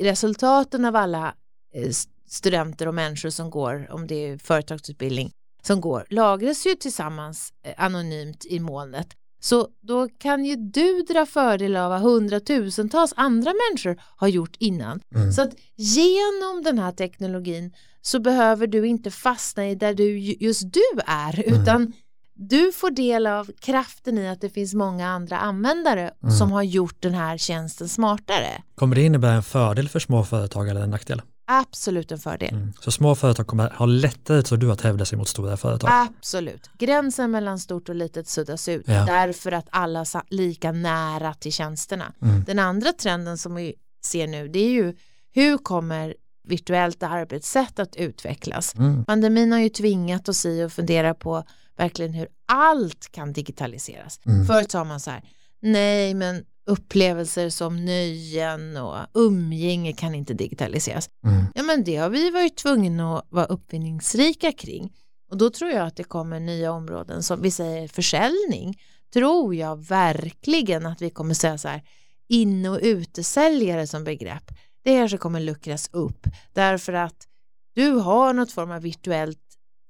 resultaten 0.00 0.84
av 0.84 0.96
alla 0.96 1.34
eh, 1.74 1.90
studenter 2.26 2.88
och 2.88 2.94
människor 2.94 3.30
som 3.30 3.50
går, 3.50 3.86
om 3.90 4.06
det 4.06 4.14
är 4.14 4.38
företagsutbildning, 4.38 5.32
som 5.62 5.80
går, 5.80 6.06
lagras 6.10 6.66
ju 6.66 6.74
tillsammans 6.74 7.52
eh, 7.62 7.74
anonymt 7.76 8.44
i 8.44 8.60
molnet. 8.60 9.08
Så 9.40 9.68
då 9.82 10.08
kan 10.08 10.44
ju 10.44 10.56
du 10.56 11.02
dra 11.02 11.26
fördel 11.26 11.76
av 11.76 11.90
vad 11.90 12.00
hundratusentals 12.00 13.12
andra 13.16 13.52
människor 13.70 14.02
har 14.16 14.28
gjort 14.28 14.56
innan. 14.58 15.00
Mm. 15.14 15.32
Så 15.32 15.42
att 15.42 15.54
genom 15.76 16.62
den 16.64 16.78
här 16.78 16.92
teknologin 16.92 17.72
så 18.02 18.20
behöver 18.20 18.66
du 18.66 18.86
inte 18.86 19.10
fastna 19.10 19.68
i 19.68 19.74
där 19.74 19.94
du, 19.94 20.18
just 20.18 20.72
du 20.72 21.00
är 21.06 21.46
mm. 21.46 21.60
utan 21.62 21.92
du 22.34 22.72
får 22.72 22.90
del 22.90 23.26
av 23.26 23.50
kraften 23.60 24.18
i 24.18 24.28
att 24.28 24.40
det 24.40 24.50
finns 24.50 24.74
många 24.74 25.08
andra 25.08 25.38
användare 25.38 26.10
mm. 26.22 26.34
som 26.34 26.52
har 26.52 26.62
gjort 26.62 27.02
den 27.02 27.14
här 27.14 27.38
tjänsten 27.38 27.88
smartare. 27.88 28.62
Kommer 28.74 28.96
det 28.96 29.02
innebära 29.02 29.32
en 29.32 29.42
fördel 29.42 29.88
för 29.88 29.98
små 29.98 30.24
företag 30.24 30.68
eller 30.68 30.80
en 30.80 30.90
nackdel? 30.90 31.22
Absolut 31.46 32.12
en 32.12 32.18
fördel. 32.18 32.54
Mm. 32.54 32.72
Så 32.80 32.90
små 32.90 33.14
företag 33.14 33.46
kommer 33.46 33.70
ha 33.70 33.86
lättare 33.86 34.42
tror 34.42 34.58
du 34.58 34.72
att 34.72 34.80
hävda 34.80 35.04
sig 35.04 35.18
mot 35.18 35.28
stora 35.28 35.56
företag? 35.56 35.90
Absolut. 35.92 36.70
Gränsen 36.78 37.30
mellan 37.30 37.58
stort 37.58 37.88
och 37.88 37.94
litet 37.94 38.28
suddas 38.28 38.68
ut 38.68 38.84
ja. 38.88 39.04
därför 39.04 39.52
att 39.52 39.66
alla 39.70 40.00
är 40.00 40.34
lika 40.34 40.72
nära 40.72 41.34
till 41.34 41.52
tjänsterna. 41.52 42.12
Mm. 42.22 42.44
Den 42.44 42.58
andra 42.58 42.92
trenden 42.92 43.38
som 43.38 43.54
vi 43.54 43.74
ser 44.04 44.26
nu 44.26 44.48
det 44.48 44.58
är 44.58 44.70
ju 44.70 44.96
hur 45.32 45.58
kommer 45.58 46.14
virtuellt 46.48 47.02
arbetssätt 47.02 47.78
att 47.78 47.96
utvecklas. 47.96 48.74
Mm. 48.74 49.04
Pandemin 49.04 49.52
har 49.52 49.58
ju 49.58 49.68
tvingat 49.68 50.28
oss 50.28 50.46
i 50.46 50.62
att 50.62 50.72
fundera 50.72 51.14
på 51.14 51.44
verkligen 51.76 52.14
hur 52.14 52.28
allt 52.48 53.12
kan 53.12 53.32
digitaliseras. 53.32 54.20
Mm. 54.26 54.46
Förut 54.46 54.70
sa 54.70 54.84
man 54.84 55.00
så 55.00 55.10
här, 55.10 55.22
nej 55.62 56.14
men 56.14 56.44
upplevelser 56.66 57.50
som 57.50 57.84
nöjen 57.84 58.76
och 58.76 58.96
umgänge 59.14 59.92
kan 59.92 60.14
inte 60.14 60.34
digitaliseras. 60.34 61.08
Mm. 61.24 61.44
Ja 61.54 61.62
men 61.62 61.84
det 61.84 61.96
har 61.96 62.10
vi 62.10 62.30
varit 62.30 62.56
tvungna 62.56 63.18
att 63.18 63.26
vara 63.30 63.46
uppfinningsrika 63.46 64.52
kring. 64.52 64.92
Och 65.30 65.36
då 65.36 65.50
tror 65.50 65.70
jag 65.70 65.86
att 65.86 65.96
det 65.96 66.04
kommer 66.04 66.40
nya 66.40 66.72
områden 66.72 67.22
som 67.22 67.42
vi 67.42 67.50
säger 67.50 67.88
försäljning. 67.88 68.80
Tror 69.12 69.54
jag 69.54 69.86
verkligen 69.86 70.86
att 70.86 71.02
vi 71.02 71.10
kommer 71.10 71.34
säga 71.34 71.58
så 71.58 71.68
här 71.68 71.82
in 72.28 72.66
och 72.66 72.78
utesäljare 72.82 73.86
som 73.86 74.04
begrepp 74.04 74.50
det 74.86 74.96
kanske 74.96 75.18
kommer 75.18 75.40
luckras 75.40 75.90
upp 75.92 76.26
därför 76.52 76.92
att 76.92 77.26
du 77.74 77.90
har 77.90 78.32
något 78.32 78.52
form 78.52 78.70
av 78.70 78.82
virtuellt 78.82 79.38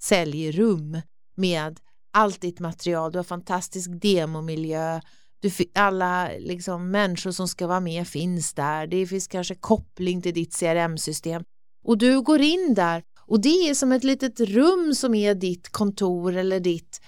säljrum 0.02 1.00
med 1.36 1.80
allt 2.12 2.40
ditt 2.40 2.60
material, 2.60 3.12
du 3.12 3.18
har 3.18 3.24
fantastisk 3.24 3.90
demomiljö, 3.92 5.00
du, 5.40 5.50
alla 5.74 6.30
liksom, 6.38 6.90
människor 6.90 7.30
som 7.30 7.48
ska 7.48 7.66
vara 7.66 7.80
med 7.80 8.08
finns 8.08 8.54
där, 8.54 8.86
det 8.86 9.06
finns 9.06 9.28
kanske 9.28 9.54
koppling 9.54 10.22
till 10.22 10.34
ditt 10.34 10.58
CRM-system 10.58 11.44
och 11.84 11.98
du 11.98 12.22
går 12.22 12.40
in 12.40 12.74
där 12.74 13.02
och 13.26 13.40
det 13.40 13.48
är 13.68 13.74
som 13.74 13.92
ett 13.92 14.04
litet 14.04 14.40
rum 14.40 14.94
som 14.94 15.14
är 15.14 15.34
ditt 15.34 15.68
kontor 15.68 16.36
eller 16.36 16.60
ditt 16.60 17.00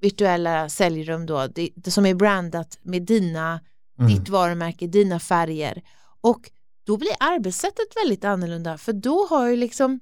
virtuella 0.00 0.68
säljrum 0.68 1.26
då, 1.26 1.46
det, 1.46 1.90
som 1.90 2.06
är 2.06 2.14
brandat 2.14 2.78
med 2.82 3.02
dina, 3.02 3.60
mm. 3.98 4.14
ditt 4.14 4.28
varumärke, 4.28 4.86
dina 4.86 5.20
färger 5.20 5.82
och 6.20 6.50
då 6.86 6.96
blir 6.96 7.12
arbetssättet 7.20 7.86
väldigt 8.02 8.24
annorlunda 8.24 8.78
för 8.78 8.92
då 8.92 9.26
har 9.26 9.48
ju 9.48 9.56
liksom 9.56 10.00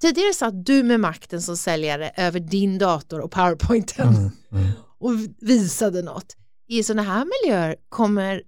tidigare 0.00 0.34
satt 0.34 0.66
du 0.66 0.82
med 0.82 1.00
makten 1.00 1.42
som 1.42 1.56
säljare 1.56 2.10
över 2.16 2.40
din 2.40 2.78
dator 2.78 3.20
och 3.20 3.30
powerpointen 3.30 4.08
mm, 4.08 4.30
mm. 4.52 4.70
och 4.98 5.12
visade 5.38 6.02
något. 6.02 6.36
I 6.68 6.82
sådana 6.82 7.02
här 7.02 7.24
miljöer 7.24 7.76
kommer 7.88 8.42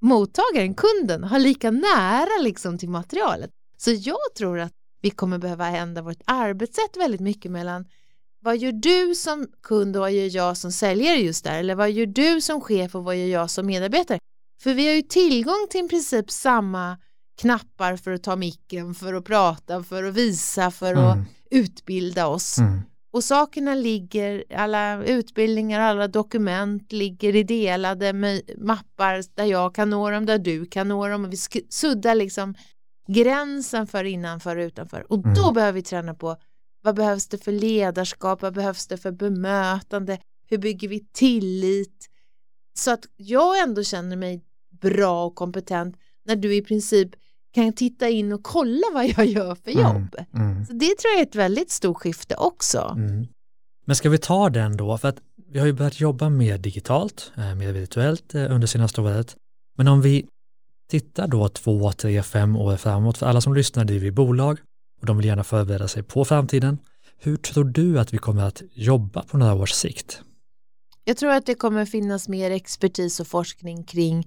mottagaren, 0.00 0.74
kunden, 0.74 1.24
ha 1.24 1.38
lika 1.38 1.70
nära 1.70 2.42
liksom 2.42 2.78
till 2.78 2.88
materialet. 2.88 3.50
Så 3.76 3.90
jag 3.90 4.34
tror 4.36 4.60
att 4.60 4.72
vi 5.02 5.10
kommer 5.10 5.38
behöva 5.38 5.66
ändra 5.68 6.02
vårt 6.02 6.22
arbetssätt 6.24 6.96
väldigt 6.96 7.20
mycket 7.20 7.50
mellan 7.50 7.86
vad 8.40 8.56
gör 8.56 8.72
du 8.72 9.14
som 9.14 9.46
kund 9.62 9.96
och 9.96 10.00
vad 10.00 10.12
gör 10.12 10.36
jag 10.36 10.56
som 10.56 10.72
säljare 10.72 11.16
just 11.16 11.44
där 11.44 11.58
eller 11.58 11.74
vad 11.74 11.90
gör 11.90 12.06
du 12.06 12.40
som 12.40 12.60
chef 12.60 12.94
och 12.94 13.04
vad 13.04 13.16
gör 13.16 13.26
jag 13.26 13.50
som 13.50 13.66
medarbetare 13.66 14.18
för 14.64 14.74
vi 14.74 14.86
har 14.86 14.94
ju 14.94 15.02
tillgång 15.02 15.66
till 15.70 15.84
i 15.84 15.88
princip 15.88 16.30
samma 16.30 16.98
knappar 17.40 17.96
för 17.96 18.10
att 18.10 18.22
ta 18.22 18.36
micken, 18.36 18.94
för 18.94 19.14
att 19.14 19.24
prata, 19.24 19.82
för 19.82 20.04
att 20.04 20.14
visa, 20.14 20.70
för 20.70 20.92
mm. 20.92 21.04
att 21.04 21.18
utbilda 21.50 22.26
oss. 22.26 22.58
Mm. 22.58 22.80
Och 23.14 23.24
sakerna 23.24 23.74
ligger, 23.74 24.44
alla 24.54 25.04
utbildningar, 25.04 25.80
alla 25.80 26.08
dokument 26.08 26.92
ligger 26.92 27.36
i 27.36 27.42
delade 27.42 28.12
mappar 28.58 29.24
där 29.34 29.44
jag 29.44 29.74
kan 29.74 29.90
nå 29.90 30.10
dem, 30.10 30.26
där 30.26 30.38
du 30.38 30.66
kan 30.66 30.88
nå 30.88 31.08
dem 31.08 31.24
och 31.24 31.32
vi 31.32 31.36
suddar 31.68 32.14
liksom 32.14 32.54
gränsen 33.08 33.86
för 33.86 34.04
innanför 34.04 34.56
och 34.56 34.62
utanför. 34.62 35.12
Och 35.12 35.18
då 35.18 35.42
mm. 35.42 35.54
behöver 35.54 35.72
vi 35.72 35.82
träna 35.82 36.14
på 36.14 36.36
vad 36.82 36.94
behövs 36.94 37.28
det 37.28 37.44
för 37.44 37.52
ledarskap, 37.52 38.42
vad 38.42 38.54
behövs 38.54 38.86
det 38.86 38.96
för 38.96 39.12
bemötande, 39.12 40.18
hur 40.48 40.58
bygger 40.58 40.88
vi 40.88 41.06
tillit? 41.12 42.10
Så 42.78 42.90
att 42.90 43.04
jag 43.16 43.62
ändå 43.62 43.82
känner 43.82 44.16
mig 44.16 44.44
bra 44.80 45.24
och 45.24 45.34
kompetent 45.34 45.96
när 46.24 46.36
du 46.36 46.54
i 46.54 46.62
princip 46.62 47.10
kan 47.54 47.72
titta 47.72 48.08
in 48.08 48.32
och 48.32 48.42
kolla 48.42 48.86
vad 48.94 49.06
jag 49.06 49.26
gör 49.26 49.54
för 49.54 49.70
mm, 49.70 49.82
jobb. 49.82 50.16
Mm, 50.32 50.50
mm. 50.50 50.66
Så 50.66 50.72
det 50.72 50.98
tror 50.98 51.12
jag 51.12 51.20
är 51.20 51.26
ett 51.26 51.34
väldigt 51.34 51.70
stort 51.70 51.96
skifte 51.96 52.34
också. 52.34 52.94
Mm. 52.96 53.26
Men 53.86 53.96
ska 53.96 54.10
vi 54.10 54.18
ta 54.18 54.50
den 54.50 54.76
då? 54.76 54.98
För 54.98 55.08
att 55.08 55.20
vi 55.50 55.58
har 55.58 55.66
ju 55.66 55.72
börjat 55.72 56.00
jobba 56.00 56.28
mer 56.28 56.58
digitalt, 56.58 57.32
eh, 57.36 57.54
mer 57.54 57.72
virtuellt 57.72 58.34
eh, 58.34 58.54
under 58.54 58.66
senaste 58.66 59.00
året. 59.00 59.36
Men 59.76 59.88
om 59.88 60.02
vi 60.02 60.26
tittar 60.90 61.28
då 61.28 61.48
två, 61.48 61.92
tre, 61.92 62.22
fem 62.22 62.56
år 62.56 62.76
framåt, 62.76 63.18
för 63.18 63.26
alla 63.26 63.40
som 63.40 63.54
lyssnar 63.54 63.84
driver 63.84 64.10
bolag 64.10 64.58
och 65.00 65.06
de 65.06 65.16
vill 65.16 65.26
gärna 65.26 65.44
förbereda 65.44 65.88
sig 65.88 66.02
på 66.02 66.24
framtiden. 66.24 66.78
Hur 67.18 67.36
tror 67.36 67.64
du 67.64 67.98
att 67.98 68.12
vi 68.12 68.18
kommer 68.18 68.42
att 68.42 68.62
jobba 68.72 69.22
på 69.22 69.38
några 69.38 69.54
års 69.54 69.72
sikt? 69.72 70.22
Jag 71.04 71.16
tror 71.16 71.30
att 71.30 71.46
det 71.46 71.54
kommer 71.54 71.84
finnas 71.84 72.28
mer 72.28 72.50
expertis 72.50 73.20
och 73.20 73.26
forskning 73.26 73.84
kring 73.84 74.24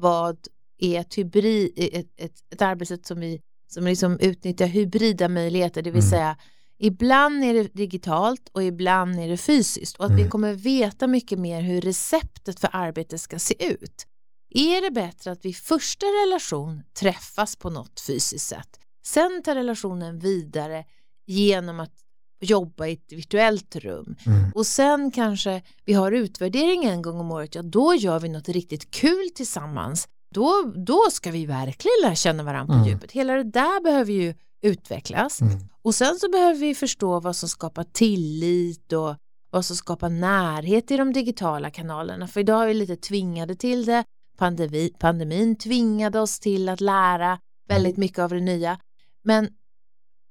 vad 0.00 0.36
är 0.78 1.00
ett, 1.00 1.18
hybrid, 1.18 1.72
ett, 1.76 2.06
ett, 2.16 2.32
ett 2.52 2.62
arbetssätt 2.62 3.06
som 3.06 3.20
vi 3.20 3.40
som 3.70 3.84
liksom 3.84 4.18
utnyttjar 4.20 4.66
hybrida 4.66 5.28
möjligheter, 5.28 5.82
det 5.82 5.90
vill 5.90 6.00
mm. 6.02 6.10
säga 6.10 6.36
Ibland 6.80 7.44
är 7.44 7.54
det 7.54 7.74
digitalt 7.74 8.48
och 8.52 8.62
ibland 8.62 9.20
är 9.20 9.28
det 9.28 9.36
fysiskt 9.36 9.96
och 9.96 10.04
att 10.04 10.10
vi 10.10 10.20
Mm. 10.20 10.30
kommer 10.30 10.54
veta 10.54 11.06
mycket 11.06 11.38
mer 11.38 11.62
hur 11.62 11.80
receptet 11.80 12.60
för 12.60 12.70
arbetet 12.72 13.20
ska 13.20 13.38
se 13.38 13.72
ut. 13.72 14.06
Är 14.50 14.82
det 14.82 14.90
bättre 14.90 15.30
att 15.32 15.44
vi 15.44 15.54
första 15.54 16.06
relation 16.06 16.82
träffas 16.94 17.56
på 17.56 17.70
något 17.70 18.00
fysiskt 18.00 18.46
sätt, 18.46 18.80
sen 19.06 19.42
tar 19.44 19.54
relationen 19.54 20.18
vidare 20.18 20.84
genom 21.26 21.80
att 21.80 21.92
jobba 22.40 22.86
i 22.86 22.92
ett 22.92 23.12
virtuellt 23.12 23.76
rum 23.76 24.16
Mm. 24.26 24.52
och 24.54 24.66
sen 24.66 25.10
kanske 25.10 25.62
vi 25.84 25.92
har 25.92 26.12
utvärdering 26.12 26.84
en 26.84 27.02
gång 27.02 27.20
om 27.20 27.30
året, 27.32 27.54
ja 27.54 27.62
då 27.62 27.94
gör 27.94 28.20
vi 28.20 28.28
något 28.28 28.48
riktigt 28.48 28.90
kul 28.90 29.30
tillsammans. 29.34 30.08
Då, 30.34 30.72
då 30.76 31.00
ska 31.10 31.30
vi 31.30 31.46
verkligen 31.46 31.94
lära 32.02 32.14
känna 32.14 32.42
varandra 32.42 32.74
på 32.74 32.78
Mm. 32.78 32.88
djupet. 32.88 33.12
Hela 33.12 33.34
det 33.34 33.42
där 33.42 33.82
behöver 33.82 34.12
ju 34.12 34.34
utvecklas. 34.62 35.40
Mm. 35.40 35.58
Och 35.82 35.94
sen 35.94 36.16
så 36.18 36.30
behöver 36.30 36.60
vi 36.60 36.74
förstå 36.74 37.20
vad 37.20 37.36
som 37.36 37.48
skapar 37.48 37.84
tillit 37.84 38.92
och 38.92 39.16
vad 39.50 39.64
som 39.64 39.76
skapar 39.76 40.08
närhet 40.08 40.90
i 40.90 40.96
de 40.96 41.12
digitala 41.12 41.70
kanalerna. 41.70 42.28
För 42.28 42.40
idag 42.40 42.62
är 42.62 42.66
vi 42.66 42.74
lite 42.74 42.96
tvingade 42.96 43.54
till 43.54 43.84
det. 43.84 44.04
Pandemi, 44.38 44.92
pandemin 44.98 45.56
tvingade 45.56 46.20
oss 46.20 46.40
till 46.40 46.68
att 46.68 46.80
lära 46.80 47.38
väldigt 47.68 47.96
mycket 47.96 48.18
av 48.18 48.30
det 48.30 48.40
nya. 48.40 48.78
Men 49.24 49.48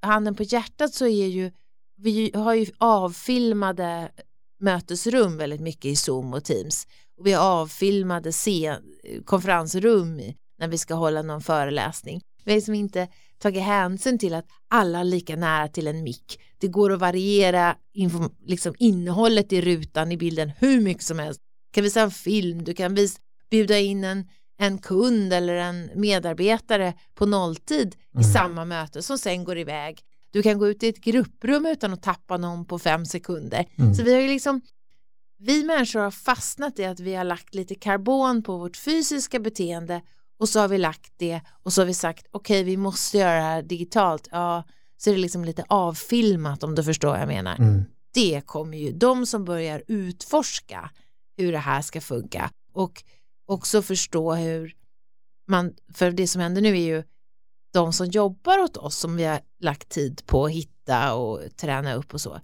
handen 0.01 0.35
på 0.35 0.43
hjärtat 0.43 0.93
så 0.93 1.05
är 1.05 1.27
ju, 1.27 1.51
vi 1.97 2.31
har 2.33 2.53
ju 2.53 2.65
avfilmade 2.77 4.11
mötesrum 4.59 5.37
väldigt 5.37 5.61
mycket 5.61 5.85
i 5.85 5.95
Zoom 5.95 6.33
och 6.33 6.43
Teams. 6.43 6.87
Och 7.17 7.27
vi 7.27 7.33
har 7.33 7.43
avfilmade 7.43 8.31
konferensrum 9.25 10.19
i- 10.19 10.35
när 10.59 10.67
vi 10.67 10.77
ska 10.77 10.93
hålla 10.93 11.21
någon 11.21 11.41
föreläsning. 11.41 12.21
Vi 12.43 12.51
har 12.51 12.55
liksom 12.57 12.73
inte 12.75 13.07
tagit 13.39 13.63
hänsyn 13.63 14.19
till 14.19 14.33
att 14.33 14.45
alla 14.67 14.99
är 14.99 15.03
lika 15.03 15.35
nära 15.35 15.67
till 15.67 15.87
en 15.87 16.03
mick. 16.03 16.39
Det 16.57 16.67
går 16.67 16.93
att 16.93 16.99
variera 16.99 17.75
liksom 18.45 18.75
innehållet 18.79 19.53
i 19.53 19.61
rutan 19.61 20.11
i 20.11 20.17
bilden 20.17 20.51
hur 20.59 20.81
mycket 20.81 21.03
som 21.03 21.19
helst. 21.19 21.41
Du 21.71 21.75
kan 21.75 21.83
visa 21.83 22.01
en 22.01 22.11
film, 22.11 22.63
du 22.63 22.73
kan 22.73 22.95
vis- 22.95 23.19
bjuda 23.49 23.79
in 23.79 24.03
en, 24.03 24.27
en 24.59 24.77
kund 24.77 25.33
eller 25.33 25.53
en 25.53 25.89
medarbetare 25.95 26.93
på 27.15 27.25
nolltid 27.25 27.95
i 27.95 28.17
Mm. 28.17 28.23
samma 28.33 28.65
möte 28.65 29.01
som 29.03 29.17
sen 29.17 29.43
går 29.43 29.57
iväg. 29.57 29.99
Du 30.31 30.43
kan 30.43 30.57
gå 30.57 30.67
ut 30.67 30.83
i 30.83 30.87
ett 30.87 31.01
grupprum 31.03 31.65
utan 31.65 31.93
att 31.93 32.03
tappa 32.03 32.37
någon 32.37 32.65
på 32.65 32.79
fem 32.79 33.05
sekunder. 33.05 33.65
Mm. 33.75 33.93
Så 33.95 34.03
vi 34.03 34.13
har 34.13 34.21
ju 34.21 34.27
liksom 34.27 34.61
vi 35.37 35.63
människor 35.63 35.99
har 35.99 36.11
fastnat 36.11 36.79
i 36.79 36.85
att 36.85 36.99
vi 36.99 37.15
har 37.15 37.23
lagt 37.23 37.55
lite 37.55 37.75
karbon 37.75 38.43
på 38.43 38.57
vårt 38.57 38.77
fysiska 38.77 39.39
beteende 39.39 40.01
och 40.39 40.49
så 40.49 40.59
har 40.59 40.67
vi 40.67 40.77
lagt 40.77 41.13
det 41.17 41.41
och 41.63 41.73
så 41.73 41.81
har 41.81 41.85
vi 41.85 41.93
sagt 41.93 42.25
okej 42.31 42.63
vi 42.63 42.77
måste 42.77 43.17
göra 43.17 43.35
det 43.35 43.41
här 43.41 43.61
digitalt. 43.61 44.27
Ja, 44.31 44.63
så 44.97 45.09
är 45.09 45.13
det 45.13 45.21
liksom 45.21 45.45
lite 45.45 45.65
avfilmat 45.69 46.63
om 46.63 46.75
du 46.75 46.83
förstår 46.83 47.09
vad 47.09 47.21
jag 47.21 47.27
menar. 47.27 47.55
Mm. 47.55 47.85
Det 48.13 48.41
kommer 48.45 48.77
ju 48.77 48.91
de 48.91 49.25
som 49.25 49.45
börjar 49.45 49.83
utforska 49.87 50.91
hur 51.37 51.51
det 51.51 51.57
här 51.57 51.81
ska 51.81 52.01
funka 52.01 52.51
och 52.73 53.03
också 53.47 53.81
förstå 53.81 54.33
hur 54.33 54.73
man, 55.47 55.73
för 55.93 56.11
det 56.11 56.27
som 56.27 56.41
händer 56.41 56.61
nu 56.61 56.69
är 56.69 56.85
ju 56.85 57.03
de 57.73 57.93
som 57.93 58.07
jobbar 58.07 58.59
åt 58.59 58.77
oss 58.77 58.97
som 58.97 59.15
vi 59.15 59.23
har 59.23 59.39
lagt 59.59 59.89
tid 59.89 60.21
på 60.25 60.45
att 60.45 60.51
hitta 60.51 61.13
och 61.13 61.41
träna 61.55 61.93
upp 61.93 62.13
och 62.13 62.21
så 62.21 62.39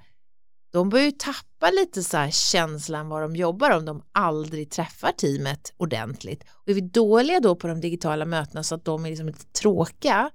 de 0.74 0.90
börjar 0.90 1.06
ju 1.06 1.12
tappa 1.12 1.72
lite 1.72 2.04
så 2.04 2.18
här 2.18 2.32
känslan 2.32 3.10
vad 3.10 3.22
de 3.22 3.36
jobbar 3.36 3.72
om 3.72 3.86
de 3.86 4.04
aldrig 4.12 4.72
träffar 4.72 5.12
teamet 5.12 5.74
ordentligt. 5.78 6.44
Och 6.52 6.70
är 6.70 6.74
vi 6.74 6.82
dåliga 6.82 7.40
då 7.40 7.56
på 7.56 7.68
de 7.68 7.82
digitala 7.82 8.26
mötena 8.26 8.64
så 8.64 8.76
att 8.76 8.86
de 8.86 9.06
är 9.06 9.10
liksom 9.10 9.28
lite 9.28 9.46
tråkiga 9.46 10.32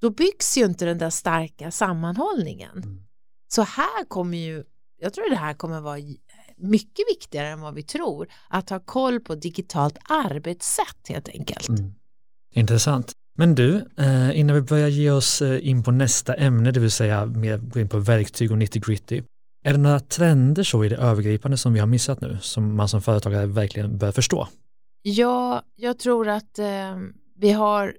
då 0.00 0.10
byggs 0.10 0.58
ju 0.58 0.64
inte 0.64 0.84
den 0.84 0.98
där 0.98 1.10
starka 1.10 1.70
sammanhållningen. 1.70 2.76
Mm. 2.76 3.02
Så 3.48 3.62
här 3.62 4.04
kommer 4.08 4.38
ju, 4.38 4.64
jag 4.98 5.14
tror 5.14 5.30
det 5.30 5.36
här 5.36 5.54
kommer 5.54 5.80
vara 5.80 5.98
mycket 6.56 7.04
viktigare 7.08 7.48
än 7.48 7.60
vad 7.60 7.74
vi 7.74 7.82
tror, 7.82 8.28
att 8.48 8.70
ha 8.70 8.80
koll 8.80 9.20
på 9.20 9.34
digitalt 9.34 9.98
arbetssätt 10.08 11.08
helt 11.08 11.28
enkelt. 11.28 11.68
Mm. 11.68 11.94
Intressant. 12.54 13.12
Men 13.40 13.54
du, 13.54 13.84
eh, 13.96 14.38
innan 14.38 14.56
vi 14.56 14.62
börjar 14.62 14.88
ge 14.88 15.10
oss 15.10 15.42
eh, 15.42 15.68
in 15.68 15.82
på 15.82 15.90
nästa 15.90 16.34
ämne, 16.34 16.70
det 16.70 16.80
vill 16.80 16.90
säga 16.90 17.26
mer 17.26 17.58
gå 17.58 17.80
in 17.80 17.88
på 17.88 17.98
verktyg 17.98 18.50
och 18.52 18.58
nitty 18.58 18.80
gritty. 18.80 19.22
Är 19.64 19.72
det 19.72 19.78
några 19.78 20.00
trender 20.00 20.62
så 20.62 20.84
i 20.84 20.88
det 20.88 20.96
övergripande 20.96 21.56
som 21.56 21.72
vi 21.72 21.80
har 21.80 21.86
missat 21.86 22.20
nu, 22.20 22.38
som 22.40 22.76
man 22.76 22.88
som 22.88 23.02
företagare 23.02 23.46
verkligen 23.46 23.98
bör 23.98 24.12
förstå? 24.12 24.48
Ja, 25.02 25.62
jag 25.76 25.98
tror 25.98 26.28
att 26.28 26.58
eh, 26.58 26.96
vi 27.38 27.52
har 27.52 27.94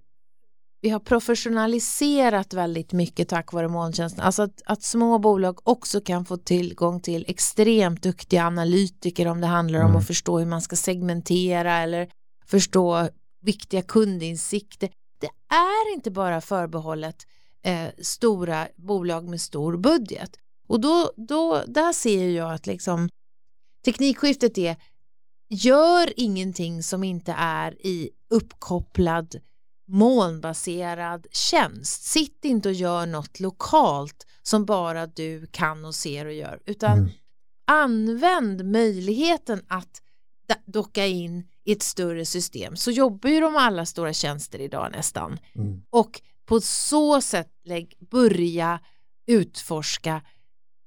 vi 0.81 0.89
har 0.89 0.99
professionaliserat 0.99 2.53
väldigt 2.53 2.93
mycket 2.93 3.29
tack 3.29 3.53
vare 3.53 3.67
molntjänsten. 3.67 4.23
Alltså 4.23 4.41
att, 4.43 4.61
att 4.65 4.83
små 4.83 5.19
bolag 5.19 5.59
också 5.63 6.01
kan 6.01 6.25
få 6.25 6.37
tillgång 6.37 6.99
till 6.99 7.25
extremt 7.27 8.03
duktiga 8.03 8.45
analytiker 8.45 9.27
om 9.27 9.41
det 9.41 9.47
handlar 9.47 9.79
om 9.79 9.85
Mm. 9.85 9.97
att 9.97 10.07
förstå 10.07 10.39
hur 10.39 10.45
man 10.45 10.61
ska 10.61 10.75
segmentera 10.75 11.77
eller 11.77 12.07
förstå 12.45 13.09
viktiga 13.41 13.81
kundinsikter. 13.81 14.89
Det 15.21 15.55
är 15.55 15.93
inte 15.93 16.11
bara 16.11 16.41
förbehållet 16.41 17.27
eh, 17.63 17.87
stora 18.01 18.67
bolag 18.75 19.29
med 19.29 19.41
stor 19.41 19.77
budget. 19.77 20.31
Och 20.67 20.81
då, 20.81 21.11
då, 21.17 21.63
där 21.67 21.93
ser 21.93 22.29
jag 22.29 22.53
att 22.53 22.67
liksom, 22.67 23.09
teknikskiftet 23.85 24.57
är 24.57 24.75
gör 25.49 26.13
ingenting 26.19 26.83
som 26.83 27.03
inte 27.03 27.35
är 27.37 27.85
i 27.85 28.09
uppkopplad 28.29 29.35
molnbaserad 29.87 31.27
tjänst. 31.31 32.03
Sitt 32.03 32.45
inte 32.45 32.69
och 32.69 32.75
gör 32.75 33.05
något 33.05 33.39
lokalt 33.39 34.27
som 34.43 34.65
bara 34.65 35.07
du 35.07 35.47
kan 35.47 35.85
och 35.85 35.95
ser 35.95 36.25
och 36.25 36.33
gör 36.33 36.59
utan 36.65 36.97
Mm. 36.97 37.11
använd 37.67 38.65
möjligheten 38.65 39.65
att 39.67 40.01
docka 40.65 41.05
in 41.05 41.47
i 41.63 41.71
ett 41.71 41.83
större 41.83 42.25
system 42.25 42.75
så 42.75 42.91
jobbar 42.91 43.29
ju 43.29 43.39
de 43.39 43.55
alla 43.55 43.85
stora 43.85 44.13
tjänster 44.13 44.59
idag 44.61 44.91
nästan 44.91 45.39
Mm. 45.55 45.81
och 45.89 46.21
på 46.45 46.61
så 46.61 47.21
sätt 47.21 47.47
börja 48.11 48.79
utforska 49.27 50.21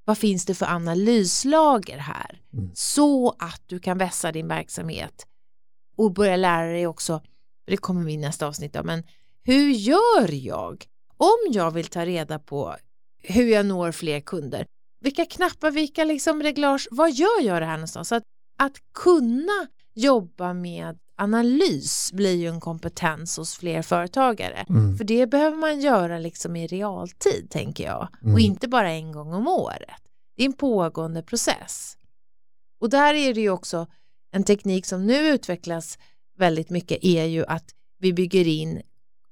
vad 0.04 0.18
finns 0.18 0.44
det 0.44 0.54
för 0.54 0.66
analyslager 0.66 1.98
här 1.98 2.40
Mm. 2.52 2.70
så 2.74 3.30
att 3.38 3.62
du 3.66 3.78
kan 3.78 3.98
vässa 3.98 4.32
din 4.32 4.48
verksamhet 4.48 5.26
och 5.96 6.12
börja 6.12 6.36
lära 6.36 6.72
dig 6.72 6.86
också, 6.86 7.22
det 7.66 7.76
kommer 7.76 8.04
vi 8.04 8.12
i 8.12 8.16
nästa 8.16 8.46
avsnitt 8.46 8.76
av, 8.76 8.86
men 8.86 9.02
hur 9.44 9.68
gör 9.70 10.32
jag 10.32 10.84
om 11.16 11.38
jag 11.52 11.70
vill 11.70 11.86
ta 11.86 12.06
reda 12.06 12.38
på 12.38 12.76
hur 13.22 13.46
jag 13.48 13.66
når 13.66 13.92
fler 13.92 14.20
kunder? 14.20 14.66
Vilka 15.00 15.24
knappar, 15.26 15.70
vilka 15.70 16.04
liksom 16.04 16.42
reglage, 16.42 16.88
vad 16.90 17.12
gör 17.12 17.42
jag 17.42 17.62
det 17.62 17.66
här 17.66 17.76
någonstans? 17.76 18.08
Så 18.08 18.14
att, 18.14 18.22
att 18.58 18.76
kunna 18.94 19.66
jobba 19.94 20.52
med 20.52 20.98
analys 21.16 22.10
blir 22.12 22.34
ju 22.34 22.48
en 22.48 22.60
kompetens 22.60 23.36
hos 23.36 23.56
fler 23.56 23.82
företagare. 23.82 24.66
Mm. 24.68 24.96
För 24.96 25.04
det 25.04 25.26
behöver 25.26 25.56
man 25.56 25.80
göra 25.80 26.18
liksom 26.18 26.56
i 26.56 26.66
realtid 26.66 27.50
tänker 27.50 27.84
jag 27.84 28.08
Mm. 28.22 28.34
och 28.34 28.40
inte 28.40 28.68
bara 28.68 28.90
en 28.90 29.12
gång 29.12 29.34
om 29.34 29.48
året. 29.48 30.00
Det 30.36 30.42
är 30.42 30.46
en 30.46 30.52
pågående 30.52 31.22
process. 31.22 31.96
Och 32.80 32.90
där 32.90 33.14
är 33.14 33.34
det 33.34 33.40
ju 33.40 33.50
också 33.50 33.86
en 34.32 34.44
teknik 34.44 34.86
som 34.86 35.06
nu 35.06 35.28
utvecklas 35.28 35.98
väldigt 36.38 36.70
mycket 36.70 36.98
är 37.02 37.24
ju 37.24 37.44
att 37.46 37.64
vi 37.98 38.12
bygger 38.12 38.46
in 38.48 38.82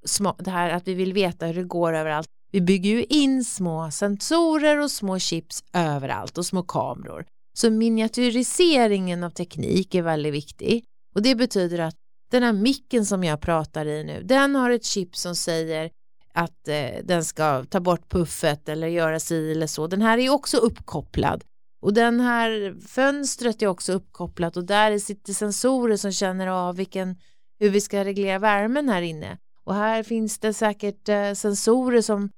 små, 0.05 0.35
det 0.39 0.51
här 0.51 0.69
att 0.69 0.87
vi 0.87 0.93
vill 0.93 1.13
veta 1.13 1.45
hur 1.45 1.53
det 1.53 1.63
går 1.63 1.93
överallt. 1.93 2.27
Vi 2.51 2.61
bygger 2.61 2.89
ju 2.89 3.03
in 3.03 3.43
små 3.43 3.91
sensorer 3.91 4.79
och 4.79 4.91
små 4.91 5.19
chips 5.19 5.63
överallt 5.73 6.37
och 6.37 6.45
små 6.45 6.63
kameror. 6.63 7.25
Så 7.53 7.69
miniatyriseringen 7.69 9.23
av 9.23 9.29
teknik 9.29 9.95
är 9.95 10.01
väldigt 10.01 10.33
viktig 10.33 10.83
och 11.15 11.21
det 11.21 11.35
betyder 11.35 11.79
att 11.79 11.95
den 12.31 12.43
här 12.43 12.53
micken 12.53 13.05
som 13.05 13.23
jag 13.23 13.41
pratar 13.41 13.85
i 13.85 14.03
nu, 14.03 14.23
den 14.23 14.55
har 14.55 14.69
ett 14.69 14.85
chip 14.85 15.15
som 15.15 15.35
säger 15.35 15.91
att 16.33 16.67
eh, 16.67 17.03
den 17.03 17.25
ska 17.25 17.63
ta 17.63 17.79
bort 17.79 18.11
puffet 18.11 18.69
eller 18.69 18.87
göra 18.87 19.19
si 19.19 19.51
eller 19.51 19.67
så. 19.67 19.87
Den 19.87 20.01
här 20.01 20.17
är 20.17 20.29
också 20.29 20.57
uppkopplad 20.57 21.43
och 21.81 21.93
den 21.93 22.19
här 22.19 22.75
fönstret 22.87 23.61
är 23.61 23.67
också 23.67 23.93
uppkopplat 23.93 24.57
och 24.57 24.63
där 24.63 24.99
sitter 24.99 25.33
sensorer 25.33 25.97
som 25.97 26.11
känner 26.11 26.47
av 26.47 26.75
vilken, 26.75 27.15
hur 27.59 27.69
vi 27.69 27.81
ska 27.81 28.05
reglera 28.05 28.39
värmen 28.39 28.89
här 28.89 29.01
inne. 29.01 29.37
Och 29.63 29.75
här 29.75 30.03
finns 30.03 30.39
det 30.39 30.53
säkert 30.53 31.09
eh, 31.09 31.33
sensorer 31.33 32.01
som 32.01 32.29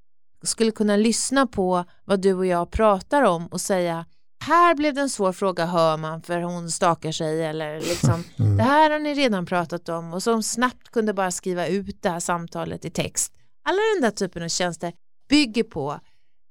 skulle 0.42 0.70
kunna 0.70 0.96
lyssna 0.96 1.46
på 1.46 1.84
vad 2.04 2.20
du 2.20 2.34
och 2.34 2.46
jag 2.46 2.70
pratar 2.70 3.22
om 3.22 3.46
och 3.46 3.60
säga 3.60 4.06
här 4.46 4.74
blev 4.74 4.94
det 4.94 5.00
en 5.00 5.10
svår 5.10 5.32
fråga 5.32 5.66
hör 5.66 5.96
man 5.96 6.22
för 6.22 6.40
hon 6.40 6.70
stakar 6.70 7.12
sig 7.12 7.44
eller 7.44 7.80
liksom 7.80 8.24
Mm. 8.38 8.56
det 8.56 8.62
här 8.62 8.90
har 8.90 8.98
ni 8.98 9.14
redan 9.14 9.46
pratat 9.46 9.88
om 9.88 10.12
och 10.14 10.22
som 10.22 10.42
snabbt 10.42 10.88
kunde 10.90 11.14
bara 11.14 11.30
skriva 11.30 11.66
ut 11.66 12.02
det 12.02 12.10
här 12.10 12.20
samtalet 12.20 12.84
i 12.84 12.90
text. 12.90 13.32
Alla 13.64 13.78
den 13.94 14.02
där 14.02 14.10
typen 14.10 14.42
av 14.42 14.48
tjänster 14.48 14.92
bygger 15.28 15.62
på 15.62 16.00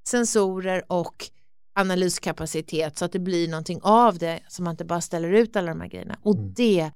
sensorer 0.09 0.83
och 0.87 1.29
analyskapacitet 1.79 2.97
så 2.97 3.05
att 3.05 3.11
det 3.11 3.19
blir 3.19 3.47
någonting 3.49 3.79
av 3.83 4.17
det 4.17 4.39
så 4.47 4.63
man 4.63 4.71
inte 4.71 4.85
bara 4.85 5.01
ställer 5.01 5.29
ut 5.33 5.55
alla 5.55 5.67
de 5.67 5.81
här 5.81 5.87
grejerna. 5.87 6.15
Och 6.21 6.35
Mm. 6.35 6.53
det, 6.53 6.91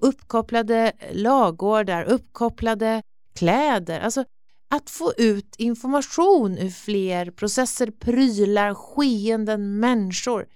uppkopplade 0.00 0.92
lagårdar, 1.12 2.02
uppkopplade 2.04 3.02
kläder, 3.38 4.00
alltså 4.00 4.24
att 4.76 4.90
få 4.90 5.12
ut 5.16 5.54
information 5.58 6.58
ur 6.58 6.70
fler 6.70 7.30
processer, 7.30 7.90
prylar, 7.90 8.74
skeenden, 8.74 9.80
människor. 9.80 10.46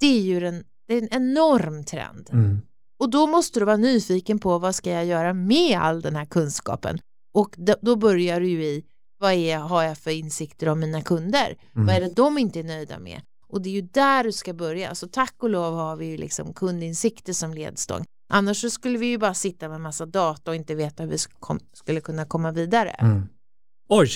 Det 0.00 0.06
är 0.06 0.20
ju 0.20 0.46
en, 0.46 0.64
det 0.88 0.94
är 0.94 1.02
en 1.02 1.08
enorm 1.10 1.84
trend. 1.84 2.30
Mm. 2.32 2.60
Och 2.98 3.10
då 3.10 3.26
måste 3.26 3.60
du 3.60 3.66
vara 3.66 3.76
nyfiken 3.76 4.38
på 4.38 4.58
vad 4.58 4.74
ska 4.74 4.90
jag 4.90 5.04
göra 5.04 5.34
med 5.34 5.78
all 5.78 6.00
den 6.00 6.16
här 6.16 6.24
kunskapen? 6.24 6.98
Och 7.34 7.54
då, 7.56 7.74
då 7.82 7.96
börjar 7.96 8.40
du 8.40 8.48
ju 8.48 8.64
i 8.64 8.84
vad 9.18 9.32
är, 9.32 9.58
har 9.58 9.82
jag 9.82 9.98
för 9.98 10.10
insikter 10.10 10.68
om 10.68 10.80
mina 10.80 11.02
kunder? 11.02 11.56
Mm. 11.74 11.86
Vad 11.86 11.96
är 11.96 12.00
det 12.00 12.14
de 12.14 12.38
inte 12.38 12.60
är 12.60 12.64
nöjda 12.64 12.98
med? 12.98 13.20
Och 13.48 13.62
det 13.62 13.68
är 13.68 13.72
ju 13.72 13.82
där 13.82 14.24
du 14.24 14.32
ska 14.32 14.52
börja. 14.52 14.94
Så 14.94 15.08
tack 15.08 15.34
och 15.38 15.50
lov 15.50 15.74
har 15.74 15.96
vi 15.96 16.06
ju 16.06 16.16
liksom 16.16 16.54
kundinsikter 16.54 17.32
som 17.32 17.54
ledstång. 17.54 18.04
Annars 18.28 18.60
så 18.60 18.70
skulle 18.70 18.98
vi 18.98 19.06
ju 19.06 19.18
bara 19.18 19.34
sitta 19.34 19.68
med 19.68 19.80
massa 19.80 20.06
data 20.06 20.50
och 20.50 20.54
inte 20.54 20.74
veta 20.74 21.02
hur 21.02 21.10
vi 21.10 21.18
skulle 21.72 22.00
kunna 22.00 22.24
komma 22.24 22.52
vidare. 22.52 22.90
Mm. 22.90 23.28
Oj, 23.88 24.10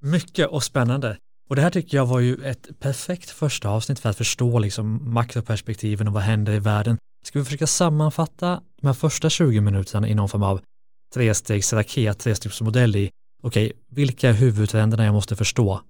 mycket 0.00 0.48
och 0.48 0.62
spännande. 0.62 1.16
Och 1.48 1.56
det 1.56 1.62
här 1.62 1.70
tycker 1.70 1.96
jag 1.96 2.06
var 2.06 2.20
ju 2.20 2.44
ett 2.44 2.80
perfekt 2.80 3.30
första 3.30 3.68
avsnitt 3.68 3.98
för 3.98 4.10
att 4.10 4.16
förstå 4.16 4.58
liksom 4.58 5.14
makroperspektiven 5.14 6.08
och 6.08 6.14
vad 6.14 6.22
händer 6.22 6.52
i 6.52 6.58
världen. 6.58 6.98
Ska 7.26 7.38
vi 7.38 7.44
försöka 7.44 7.66
sammanfatta 7.66 8.60
de 8.80 8.86
här 8.86 8.94
första 8.94 9.30
20 9.30 9.60
minuterna 9.60 10.08
i 10.08 10.14
någon 10.14 10.28
form 10.28 10.42
av 10.42 10.60
trestegsraket, 11.14 12.18
trestegsmodell 12.18 12.96
i, 12.96 13.10
okej, 13.42 13.66
okay, 13.66 13.78
vilka 13.90 14.28
är 14.28 14.32
huvudtrenderna 14.32 15.04
jag 15.04 15.14
måste 15.14 15.36
förstå 15.36 15.80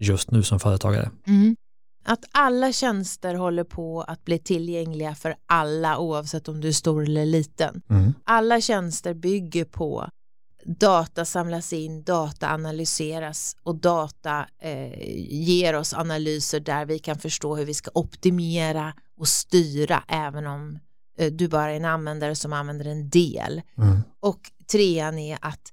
just 0.00 0.30
nu 0.30 0.42
som 0.42 0.60
företagare? 0.60 1.10
Mm. 1.26 1.56
Att 2.04 2.24
alla 2.32 2.72
tjänster 2.72 3.34
håller 3.34 3.64
på 3.64 4.02
att 4.02 4.24
bli 4.24 4.38
tillgängliga 4.38 5.14
för 5.14 5.34
alla 5.46 5.98
oavsett 5.98 6.48
om 6.48 6.60
du 6.60 6.68
är 6.68 6.72
stor 6.72 7.02
eller 7.04 7.26
liten. 7.26 7.82
Mm. 7.90 8.14
Alla 8.24 8.60
tjänster 8.60 9.14
bygger 9.14 9.64
på 9.64 10.08
data 10.64 11.24
samlas 11.24 11.72
in, 11.72 12.02
data 12.02 12.48
analyseras 12.48 13.56
och 13.62 13.76
data 13.76 14.46
eh, 14.62 15.08
ger 15.28 15.74
oss 15.74 15.94
analyser 15.94 16.60
där 16.60 16.86
vi 16.86 16.98
kan 16.98 17.18
förstå 17.18 17.56
hur 17.56 17.64
vi 17.64 17.74
ska 17.74 17.90
optimera 17.94 18.92
och 19.16 19.28
styra 19.28 20.04
även 20.08 20.46
om 20.46 20.78
eh, 21.18 21.32
du 21.32 21.48
bara 21.48 21.72
är 21.72 21.76
en 21.76 21.84
användare 21.84 22.36
som 22.36 22.52
använder 22.52 22.84
en 22.84 23.10
del. 23.10 23.62
Mm. 23.78 24.02
Och 24.20 24.40
trean 24.72 25.18
är 25.18 25.38
att 25.40 25.72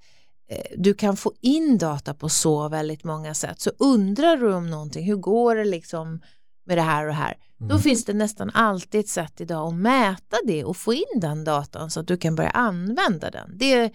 eh, 0.50 0.78
du 0.78 0.94
kan 0.94 1.18
få 1.18 1.34
in 1.42 1.78
data 1.78 2.14
på 2.14 2.30
så 2.30 2.70
väldigt 2.70 3.04
många 3.04 3.34
sätt. 3.34 3.60
Så 3.60 3.72
undrar 3.80 4.38
du 4.38 4.54
om 4.54 4.70
någonting, 4.70 5.06
hur 5.06 5.16
går 5.16 5.56
det 5.56 5.66
liksom 5.66 6.22
med 6.66 6.78
det 6.78 6.82
här 6.82 7.08
och 7.08 7.16
här? 7.16 7.38
Mm. 7.60 7.70
Då 7.70 7.80
finns 7.80 8.06
det 8.06 8.14
nästan 8.14 8.50
alltid 8.54 9.00
ett 9.00 9.10
sätt 9.10 9.42
idag 9.42 9.68
att 9.68 9.76
mäta 9.76 10.38
det 10.46 10.64
och 10.64 10.78
få 10.78 10.94
in 10.94 11.20
den 11.22 11.44
datan 11.44 11.92
så 11.92 12.00
att 12.00 12.08
du 12.08 12.18
kan 12.18 12.36
börja 12.36 12.50
använda 12.50 13.32
den. 13.32 13.58
Det 13.58 13.94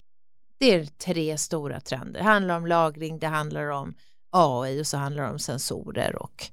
det 0.59 0.73
är 0.73 0.85
tre 0.85 1.37
stora 1.37 1.79
trender. 1.79 2.19
Det 2.19 2.23
handlar 2.25 2.57
om 2.57 2.67
lagring, 2.67 3.19
det 3.19 3.27
handlar 3.27 3.69
om 3.69 3.93
AI 4.31 4.81
och 4.81 4.87
så 4.87 4.97
handlar 4.97 5.23
det 5.23 5.29
om 5.29 5.39
sensorer 5.39 6.15
och 6.15 6.43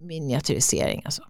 miniatyrisering. 0.00 1.02
Alltså. 1.04 1.22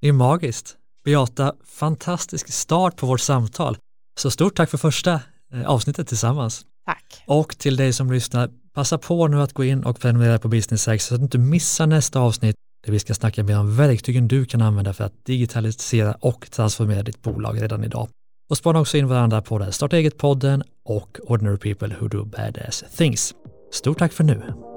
Det 0.00 0.08
är 0.08 0.12
magiskt. 0.12 0.76
Beata, 1.04 1.54
fantastisk 1.64 2.52
start 2.52 2.96
på 2.96 3.06
vårt 3.06 3.20
samtal. 3.20 3.76
Så 4.20 4.30
stort 4.30 4.56
tack 4.56 4.70
för 4.70 4.78
första 4.78 5.20
eh, 5.52 5.66
avsnittet 5.66 6.08
tillsammans. 6.08 6.66
Tack. 6.86 7.24
Och 7.26 7.58
till 7.58 7.76
dig 7.76 7.92
som 7.92 8.12
lyssnar, 8.12 8.50
passa 8.74 8.98
på 8.98 9.28
nu 9.28 9.42
att 9.42 9.52
gå 9.52 9.64
in 9.64 9.84
och 9.84 10.00
prenumerera 10.00 10.38
på 10.38 10.48
Business 10.48 10.88
X 10.88 11.04
så 11.04 11.14
att 11.14 11.20
du 11.20 11.24
inte 11.24 11.38
missar 11.38 11.86
nästa 11.86 12.20
avsnitt 12.20 12.56
där 12.84 12.92
vi 12.92 12.98
ska 12.98 13.14
snacka 13.14 13.42
mer 13.42 13.58
om 13.58 13.76
verktygen 13.76 14.28
du 14.28 14.44
kan 14.44 14.62
använda 14.62 14.92
för 14.92 15.04
att 15.04 15.24
digitalisera 15.24 16.14
och 16.20 16.50
transformera 16.50 17.02
ditt 17.02 17.22
bolag 17.22 17.62
redan 17.62 17.84
idag. 17.84 18.08
Och 18.52 18.58
spana 18.58 18.80
också 18.80 18.96
in 18.96 19.08
varandra 19.08 19.42
på 19.42 19.58
den 19.58 19.72
Starta 19.72 19.96
eget-podden 19.96 20.62
och 20.84 21.18
Ordinary 21.22 21.56
People 21.56 21.96
Who 22.00 22.08
Do 22.08 22.24
Badass 22.24 22.84
Things. 22.96 23.34
Stort 23.70 23.98
tack 23.98 24.12
för 24.12 24.24
nu! 24.24 24.71